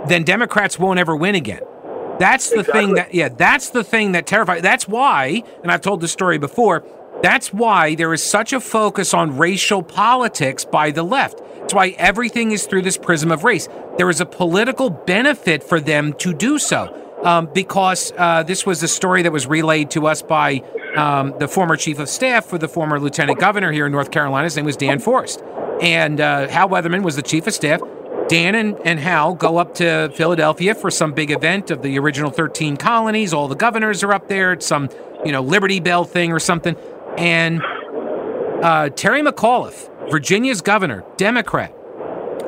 then 0.08 0.24
Democrats 0.24 0.78
won't 0.78 0.98
ever 0.98 1.14
win 1.14 1.34
again. 1.34 1.62
That's 2.18 2.50
the 2.50 2.60
exactly. 2.60 2.80
thing 2.80 2.94
that 2.94 3.14
yeah, 3.14 3.28
that's 3.28 3.70
the 3.70 3.84
thing 3.84 4.12
that 4.12 4.26
terrifies. 4.26 4.62
That's 4.62 4.88
why, 4.88 5.42
and 5.62 5.70
I've 5.70 5.80
told 5.80 6.00
this 6.00 6.12
story 6.12 6.38
before. 6.38 6.84
That's 7.22 7.52
why 7.52 7.94
there 7.94 8.12
is 8.12 8.22
such 8.22 8.52
a 8.52 8.60
focus 8.60 9.14
on 9.14 9.36
racial 9.36 9.82
politics 9.82 10.64
by 10.64 10.90
the 10.90 11.02
left. 11.02 11.40
That's 11.60 11.74
why 11.74 11.88
everything 11.98 12.52
is 12.52 12.66
through 12.66 12.82
this 12.82 12.98
prism 12.98 13.32
of 13.32 13.44
race. 13.44 13.68
There 13.96 14.10
is 14.10 14.20
a 14.20 14.26
political 14.26 14.90
benefit 14.90 15.62
for 15.62 15.80
them 15.80 16.12
to 16.14 16.34
do 16.34 16.58
so. 16.58 17.00
Um, 17.22 17.48
because 17.54 18.12
uh, 18.18 18.42
this 18.42 18.66
was 18.66 18.82
a 18.82 18.88
story 18.88 19.22
that 19.22 19.32
was 19.32 19.46
relayed 19.46 19.90
to 19.92 20.06
us 20.06 20.20
by 20.20 20.62
um, 20.94 21.34
the 21.38 21.48
former 21.48 21.74
chief 21.74 21.98
of 21.98 22.10
staff 22.10 22.44
for 22.44 22.58
the 22.58 22.68
former 22.68 23.00
lieutenant 23.00 23.40
governor 23.40 23.72
here 23.72 23.86
in 23.86 23.92
North 23.92 24.10
Carolina. 24.10 24.44
His 24.44 24.56
name 24.56 24.66
was 24.66 24.76
Dan 24.76 24.98
Forest. 24.98 25.42
And 25.80 26.20
uh, 26.20 26.48
Hal 26.48 26.68
Weatherman 26.68 27.02
was 27.02 27.16
the 27.16 27.22
chief 27.22 27.46
of 27.46 27.54
staff. 27.54 27.80
Dan 28.28 28.54
and, 28.54 28.78
and 28.84 28.98
Hal 28.98 29.34
go 29.34 29.58
up 29.58 29.74
to 29.76 30.10
Philadelphia 30.14 30.74
for 30.74 30.90
some 30.90 31.12
big 31.12 31.30
event 31.30 31.70
of 31.70 31.82
the 31.82 31.98
original 31.98 32.30
13 32.30 32.76
colonies. 32.76 33.34
All 33.34 33.48
the 33.48 33.56
governors 33.56 34.02
are 34.02 34.12
up 34.12 34.28
there. 34.28 34.52
It's 34.52 34.66
some, 34.66 34.88
you 35.24 35.32
know, 35.32 35.42
Liberty 35.42 35.80
Bell 35.80 36.04
thing 36.04 36.32
or 36.32 36.38
something. 36.38 36.76
And 37.18 37.62
uh, 38.62 38.88
Terry 38.90 39.22
McAuliffe, 39.22 40.10
Virginia's 40.10 40.62
governor, 40.62 41.04
Democrat, 41.16 41.74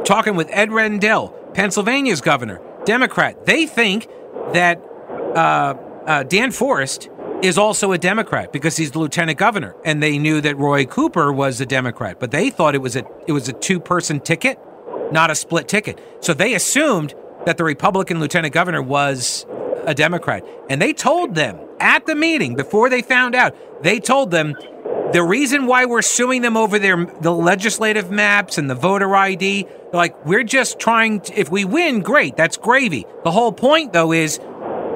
talking 0.05 0.35
with 0.35 0.49
Ed 0.51 0.73
Rendell, 0.73 1.36
Pennsylvania's 1.57 2.21
governor, 2.21 2.61
Democrat. 2.85 3.47
They 3.47 3.65
think 3.65 4.09
that 4.53 4.79
uh, 5.35 5.75
uh, 6.07 6.23
Dan 6.25 6.51
Forest 6.51 7.09
is 7.41 7.57
also 7.57 7.93
a 7.93 7.99
Democrat 7.99 8.53
because 8.53 8.77
he's 8.77 8.91
the 8.91 8.99
lieutenant 8.99 9.39
governor, 9.39 9.75
and 9.83 10.03
they 10.03 10.19
knew 10.19 10.43
that 10.43 10.59
Roy 10.59 10.85
Cooper 10.85 11.33
was 11.33 11.59
a 11.63 11.65
Democrat, 11.65 12.21
but 12.21 12.31
they 12.31 12.51
thought 12.51 12.75
it 12.75 12.83
was 12.83 12.95
a 12.95 13.05
it 13.27 13.33
was 13.33 13.49
a 13.49 13.55
two 13.55 13.81
person 13.81 14.21
ticket, 14.21 14.59
not 15.11 15.31
a 15.31 15.35
split 15.35 15.67
ticket. 15.67 15.99
So 16.21 16.35
they 16.35 16.55
assumed 16.55 17.15
that 17.47 17.57
the 17.57 17.65
Republican 17.65 18.21
lieutenant 18.21 18.53
governor 18.53 18.83
was 18.83 19.47
a 19.87 19.95
Democrat, 19.95 20.45
and 20.69 20.83
they 20.83 20.93
told 20.93 21.35
them 21.35 21.59
at 21.81 22.05
the 22.05 22.15
meeting 22.15 22.55
before 22.55 22.91
they 22.91 23.01
found 23.01 23.35
out. 23.35 23.57
They 23.83 23.99
told 23.99 24.31
them 24.31 24.57
the 25.13 25.23
reason 25.23 25.67
why 25.67 25.85
we're 25.85 26.03
suing 26.03 26.43
them 26.43 26.57
over 26.57 26.79
their 26.79 27.05
the 27.21 27.33
legislative 27.33 28.11
maps 28.11 28.59
and 28.59 28.69
the 28.69 28.75
voter 28.75 29.15
ID, 29.15 29.67
like 29.93 30.25
we're 30.27 30.45
just 30.45 30.79
trying. 30.79 31.21
To, 31.21 31.39
if 31.39 31.51
we 31.51 31.65
win, 31.65 32.01
great, 32.01 32.37
that's 32.37 32.57
gravy. 32.57 33.07
The 33.25 33.31
whole 33.31 33.53
point, 33.53 33.93
though, 33.93 34.13
is 34.13 34.39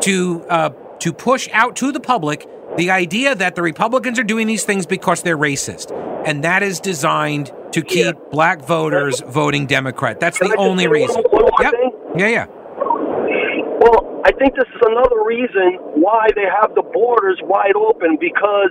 to 0.02 0.44
uh, 0.48 0.70
to 1.00 1.12
push 1.12 1.48
out 1.52 1.76
to 1.76 1.92
the 1.92 2.00
public 2.00 2.48
the 2.76 2.90
idea 2.90 3.34
that 3.34 3.54
the 3.54 3.62
Republicans 3.62 4.18
are 4.18 4.24
doing 4.24 4.46
these 4.46 4.64
things 4.64 4.86
because 4.86 5.22
they're 5.22 5.38
racist, 5.38 5.92
and 6.26 6.44
that 6.44 6.62
is 6.62 6.80
designed 6.80 7.52
to 7.72 7.82
keep 7.82 8.06
yeah. 8.06 8.12
black 8.30 8.62
voters 8.62 9.20
voting 9.20 9.66
Democrat. 9.66 10.18
That's 10.18 10.38
Can 10.38 10.48
the 10.48 10.56
only 10.56 10.88
reason. 10.88 11.22
One, 11.30 11.44
one 11.44 11.52
yep. 11.60 11.74
Yeah, 12.16 12.28
yeah. 12.28 12.46
Well, 13.80 14.20
I 14.24 14.32
think 14.32 14.54
this 14.54 14.68
is 14.74 14.82
another 14.82 15.24
reason 15.24 15.78
why 15.96 16.28
they 16.34 16.44
have 16.60 16.74
the 16.74 16.82
borders 16.82 17.40
wide 17.42 17.76
open 17.76 18.18
because 18.20 18.70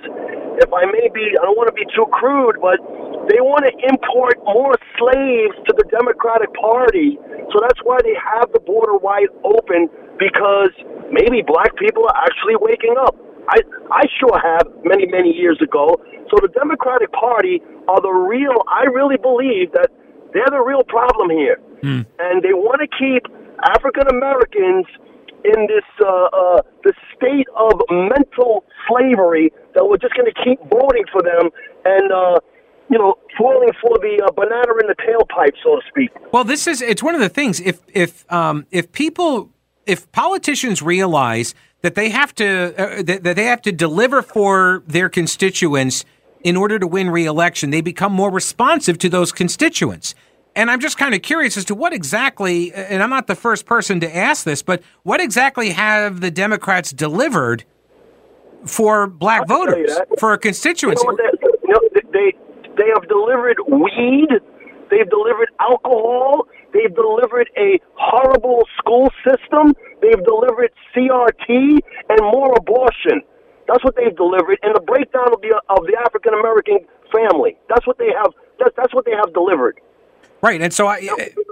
if 0.57 0.71
I 0.73 0.85
may 0.89 1.07
be, 1.13 1.37
I 1.37 1.45
don't 1.45 1.57
want 1.57 1.69
to 1.69 1.77
be 1.77 1.85
too 1.93 2.07
crude, 2.09 2.57
but 2.61 2.81
they 3.29 3.37
want 3.45 3.67
to 3.69 3.73
import 3.85 4.41
more 4.45 4.73
slaves 4.97 5.55
to 5.69 5.71
the 5.77 5.85
Democratic 5.93 6.49
Party. 6.57 7.21
So 7.53 7.61
that's 7.61 7.77
why 7.85 8.01
they 8.01 8.17
have 8.17 8.49
the 8.53 8.59
border 8.59 8.97
wide 8.97 9.29
open 9.45 9.89
because 10.17 10.73
maybe 11.13 11.45
black 11.45 11.77
people 11.77 12.09
are 12.09 12.17
actually 12.25 12.57
waking 12.57 12.97
up. 12.97 13.15
I, 13.49 13.61
I 13.89 14.03
sure 14.17 14.37
have 14.37 14.69
many, 14.83 15.05
many 15.05 15.33
years 15.33 15.57
ago. 15.61 15.97
So 16.29 16.37
the 16.41 16.49
Democratic 16.53 17.11
Party 17.13 17.61
are 17.87 18.01
the 18.01 18.13
real, 18.13 18.61
I 18.69 18.85
really 18.89 19.17
believe 19.17 19.73
that 19.73 19.89
they're 20.33 20.53
the 20.53 20.61
real 20.61 20.83
problem 20.83 21.29
here. 21.29 21.57
Mm. 21.81 22.05
And 22.19 22.43
they 22.43 22.53
want 22.53 22.81
to 22.81 22.89
keep 22.93 23.25
African 23.65 24.07
Americans 24.07 24.85
in 25.43 25.67
this 25.67 25.85
uh, 26.01 26.05
uh, 26.05 26.61
the 26.83 26.93
state 27.15 27.47
of 27.55 27.81
mental 27.89 28.63
slavery 28.87 29.51
that 29.75 29.85
we're 29.85 29.97
just 29.97 30.13
going 30.15 30.31
to 30.31 30.43
keep 30.43 30.59
voting 30.69 31.03
for 31.11 31.21
them 31.21 31.49
and 31.85 32.11
uh, 32.11 32.39
you 32.89 32.97
know 32.97 33.15
falling 33.37 33.71
for 33.81 33.97
the 33.99 34.21
uh, 34.25 34.31
banana 34.31 34.73
in 34.81 34.87
the 34.87 34.95
tailpipe, 34.95 35.53
so 35.63 35.75
to 35.75 35.81
speak. 35.87 36.09
Well, 36.31 36.43
this 36.43 36.67
is 36.67 36.81
it's 36.81 37.03
one 37.03 37.15
of 37.15 37.21
the 37.21 37.29
things. 37.29 37.59
If 37.59 37.81
if 37.93 38.31
um, 38.31 38.65
if 38.71 38.91
people 38.91 39.51
if 39.85 40.11
politicians 40.11 40.81
realize 40.81 41.55
that 41.81 41.95
they 41.95 42.09
have 42.09 42.33
to 42.35 42.73
uh, 42.77 43.03
that, 43.03 43.23
that 43.23 43.35
they 43.35 43.45
have 43.45 43.61
to 43.63 43.71
deliver 43.71 44.21
for 44.21 44.83
their 44.87 45.09
constituents 45.09 46.05
in 46.41 46.55
order 46.55 46.79
to 46.79 46.87
win 46.87 47.09
re-election, 47.09 47.69
they 47.69 47.81
become 47.81 48.13
more 48.13 48.31
responsive 48.31 48.97
to 48.99 49.09
those 49.09 49.31
constituents. 49.31 50.15
And 50.59 50.69
I'm 50.69 50.81
just 50.81 50.97
kind 50.97 51.15
of 51.15 51.21
curious 51.21 51.55
as 51.55 51.63
to 51.71 51.73
what 51.73 51.93
exactly, 51.93 52.73
and 52.73 53.01
I'm 53.01 53.09
not 53.09 53.27
the 53.27 53.35
first 53.35 53.65
person 53.65 54.01
to 54.01 54.13
ask 54.13 54.43
this, 54.43 54.61
but 54.61 54.83
what 55.03 55.21
exactly 55.21 55.69
have 55.69 56.19
the 56.19 56.29
Democrats 56.29 56.91
delivered 56.91 57.63
for 58.65 59.07
black 59.07 59.47
voters, 59.47 59.97
for 60.19 60.33
a 60.33 60.37
constituency? 60.37 61.01
You 61.07 61.15
know, 61.63 61.79
they, 61.95 62.01
they, 62.11 62.37
they 62.75 62.89
have 62.93 63.07
delivered 63.07 63.55
weed, 63.69 64.27
they've 64.91 65.09
delivered 65.09 65.47
alcohol, 65.61 66.45
they've 66.73 66.93
delivered 66.93 67.49
a 67.55 67.79
horrible 67.95 68.67
school 68.77 69.09
system, 69.23 69.71
they've 70.01 70.25
delivered 70.25 70.71
CRT, 70.93 71.79
and 72.09 72.19
more 72.19 72.51
abortion. 72.57 73.21
That's 73.65 73.85
what 73.85 73.95
they've 73.95 74.13
delivered, 74.13 74.59
and 74.63 74.75
the 74.75 74.81
breakdown 74.81 75.31
of 75.31 75.39
the 75.39 75.55
of 75.69 75.85
the 75.87 75.95
African 76.05 76.33
American 76.33 76.79
family. 77.15 77.55
That's 77.69 77.87
what 77.87 77.97
they 77.97 78.11
have. 78.11 78.33
That's, 78.59 78.75
that's 78.75 78.93
what 78.93 79.05
they 79.05 79.15
have 79.15 79.33
delivered. 79.33 79.79
Right, 80.41 80.61
and 80.61 80.73
so 80.73 80.87
I, 80.87 81.07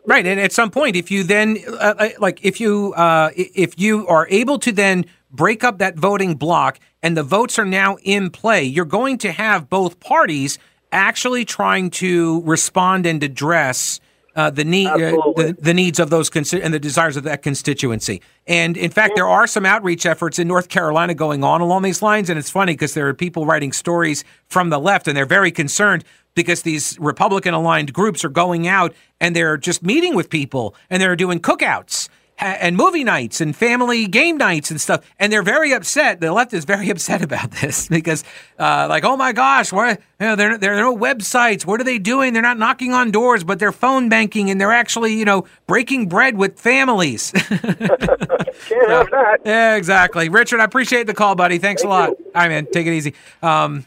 right, 0.06 0.26
and 0.26 0.39
at 0.39 0.54
some 0.54 0.71
point, 0.71 0.95
if 0.95 1.12
you 1.12 1.23
then 1.23 1.58
uh, 1.67 1.93
uh, 1.97 2.10
like 2.19 2.43
if 2.43 2.62
you 2.62 2.93
uh, 2.93 3.32
if 3.36 3.78
you 3.80 4.07
are 4.07 4.28
able 4.30 4.59
to 4.59 4.72
then 4.72 5.05
break 5.30 5.64
up 5.64 5.80
that 5.80 5.95
voting 5.95 6.36
block 6.36 6.80
and 7.03 7.18
the 7.18 7.24
votes 7.24 7.59
are 7.59 7.66
now 7.66 7.97
in 8.03 8.30
play, 8.30 8.64
you're 8.64 8.86
going 8.86 9.18
to 9.20 9.32
have 9.32 9.70
both 9.70 9.99
parties 9.99 10.57
actually 10.91 11.43
trying 11.43 11.89
to 11.89 12.41
respond 12.43 13.05
and 13.05 13.22
address 13.24 13.99
uh, 14.38 14.51
the 14.51 14.64
need 14.64 14.88
uh, 14.88 14.97
the, 15.36 15.57
the, 15.59 15.74
needs 15.74 15.99
of 15.99 16.12
those 16.12 16.30
consi- 16.30 16.62
and 16.64 16.72
the 16.72 16.80
desires 16.80 17.18
of 17.18 17.24
that 17.24 17.41
constituency. 17.41 18.22
And 18.45 18.78
in 18.78 18.91
fact, 18.91 19.16
there 19.16 19.28
are 19.28 19.47
some 19.47 19.66
outreach 19.66 20.05
efforts 20.05 20.38
in 20.38 20.47
North 20.47 20.70
Carolina 20.70 21.16
going 21.16 21.43
on 21.43 21.59
along 21.59 21.82
these 21.82 22.03
lines. 22.03 22.30
And 22.30 22.38
it's 22.38 22.51
funny 22.51 22.74
because 22.74 22.93
there 22.93 23.07
are 23.07 23.16
people 23.16 23.47
writing 23.47 23.74
stories 23.74 24.24
from 24.45 24.70
the 24.70 24.80
left, 24.80 25.07
and 25.07 25.18
they're 25.18 25.26
very 25.26 25.51
concerned 25.51 26.05
because 26.38 26.62
these 26.62 26.98
Republican 27.00 27.54
aligned 27.54 27.92
groups 27.92 28.24
are 28.24 28.30
going 28.30 28.68
out 28.68 28.94
and 29.20 29.36
they're 29.36 29.58
just 29.58 29.84
meeting 29.84 30.16
with 30.16 30.30
people 30.30 30.76
and 30.90 31.02
they're 31.02 31.16
doing 31.16 31.40
cookouts 31.42 32.08
and 32.38 32.78
movie 32.78 33.04
nights 33.04 33.42
and 33.42 33.56
family 33.56 34.06
game 34.06 34.38
nights 34.38 34.70
and 34.70 34.80
stuff. 34.80 35.04
And 35.18 35.34
they're 35.34 35.42
very 35.42 35.74
upset. 35.74 36.22
The 36.22 36.32
left 36.32 36.54
is 36.54 36.66
very 36.66 36.90
upset 36.92 37.24
about 37.24 37.50
this 37.52 37.88
because, 37.88 38.24
uh, 38.60 38.86
like, 38.88 39.04
oh 39.04 39.18
my 39.18 39.34
gosh, 39.34 39.72
why, 39.72 39.92
you 39.92 39.98
know, 40.20 40.36
there, 40.36 40.58
there 40.58 40.76
are 40.76 40.82
no 40.82 40.96
websites. 40.96 41.66
What 41.66 41.82
are 41.82 41.84
they 41.84 41.98
doing? 41.98 42.34
They're 42.34 42.44
not 42.44 42.60
knocking 42.60 42.94
on 42.94 43.10
doors, 43.12 43.44
but 43.44 43.58
they're 43.60 43.72
phone 43.72 44.10
banking 44.10 44.52
and 44.52 44.62
they're 44.62 44.72
actually, 44.72 45.16
you 45.16 45.26
know, 45.26 45.46
breaking 45.66 46.08
bread 46.08 46.38
with 46.38 46.60
families. 46.60 47.32
Can't 47.32 47.72
have 47.72 49.10
that. 49.10 49.40
Yeah, 49.44 49.76
exactly. 49.76 50.30
Richard, 50.30 50.60
I 50.60 50.66
appreciate 50.66 51.08
the 51.08 51.14
call, 51.14 51.36
buddy. 51.36 51.58
Thanks 51.58 51.82
Thank 51.82 51.90
a 51.92 51.94
lot. 51.94 52.10
You. 52.10 52.26
All 52.26 52.32
right, 52.36 52.50
man. 52.50 52.68
Take 52.72 52.86
it 52.86 52.94
easy. 52.94 53.16
Um, 53.42 53.86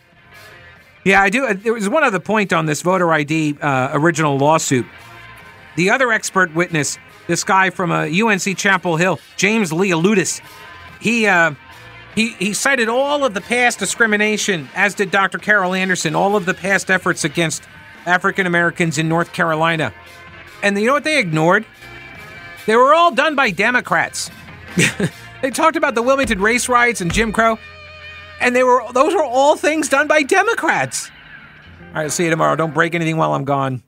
yeah, 1.04 1.22
I 1.22 1.30
do. 1.30 1.46
Uh, 1.46 1.54
there 1.54 1.72
was 1.72 1.88
one 1.88 2.04
other 2.04 2.20
point 2.20 2.52
on 2.52 2.66
this 2.66 2.82
voter 2.82 3.12
ID 3.12 3.56
uh, 3.60 3.90
original 3.92 4.38
lawsuit. 4.38 4.86
The 5.76 5.90
other 5.90 6.12
expert 6.12 6.54
witness, 6.54 6.98
this 7.26 7.44
guy 7.44 7.70
from 7.70 7.90
uh, 7.92 8.06
UNC 8.06 8.56
Chapel 8.58 8.96
Hill, 8.96 9.18
James 9.36 9.70
Leloudis, 9.70 10.40
he 11.00 11.26
uh, 11.26 11.54
He, 12.14 12.30
he 12.34 12.52
cited 12.54 12.88
all 12.88 13.24
of 13.24 13.34
the 13.34 13.40
past 13.40 13.78
discrimination, 13.78 14.68
as 14.74 14.94
did 14.94 15.10
Dr. 15.12 15.38
Carol 15.38 15.74
Anderson, 15.74 16.14
all 16.16 16.34
of 16.36 16.44
the 16.44 16.54
past 16.54 16.90
efforts 16.90 17.24
against 17.24 17.62
African 18.04 18.46
Americans 18.46 18.98
in 18.98 19.08
North 19.08 19.32
Carolina. 19.32 19.92
And 20.62 20.78
you 20.78 20.86
know 20.86 20.94
what 20.94 21.04
they 21.04 21.18
ignored? 21.20 21.64
They 22.66 22.74
were 22.76 22.92
all 22.92 23.12
done 23.12 23.36
by 23.36 23.50
Democrats. 23.52 24.30
they 25.42 25.50
talked 25.50 25.76
about 25.76 25.94
the 25.94 26.02
Wilmington 26.02 26.40
race 26.40 26.68
riots 26.68 27.00
and 27.00 27.12
Jim 27.12 27.32
Crow, 27.32 27.58
and 28.40 28.56
they 28.56 28.64
were 28.64 28.82
those 28.92 29.14
were 29.14 29.24
all 29.24 29.56
things 29.56 29.88
done 29.88 30.08
by 30.08 30.22
Democrats. 30.22 31.10
All 31.88 32.02
right, 32.02 32.12
see 32.12 32.24
you 32.24 32.30
tomorrow. 32.30 32.56
Don't 32.56 32.74
break 32.74 32.94
anything 32.94 33.16
while 33.16 33.34
I'm 33.34 33.44
gone. 33.44 33.82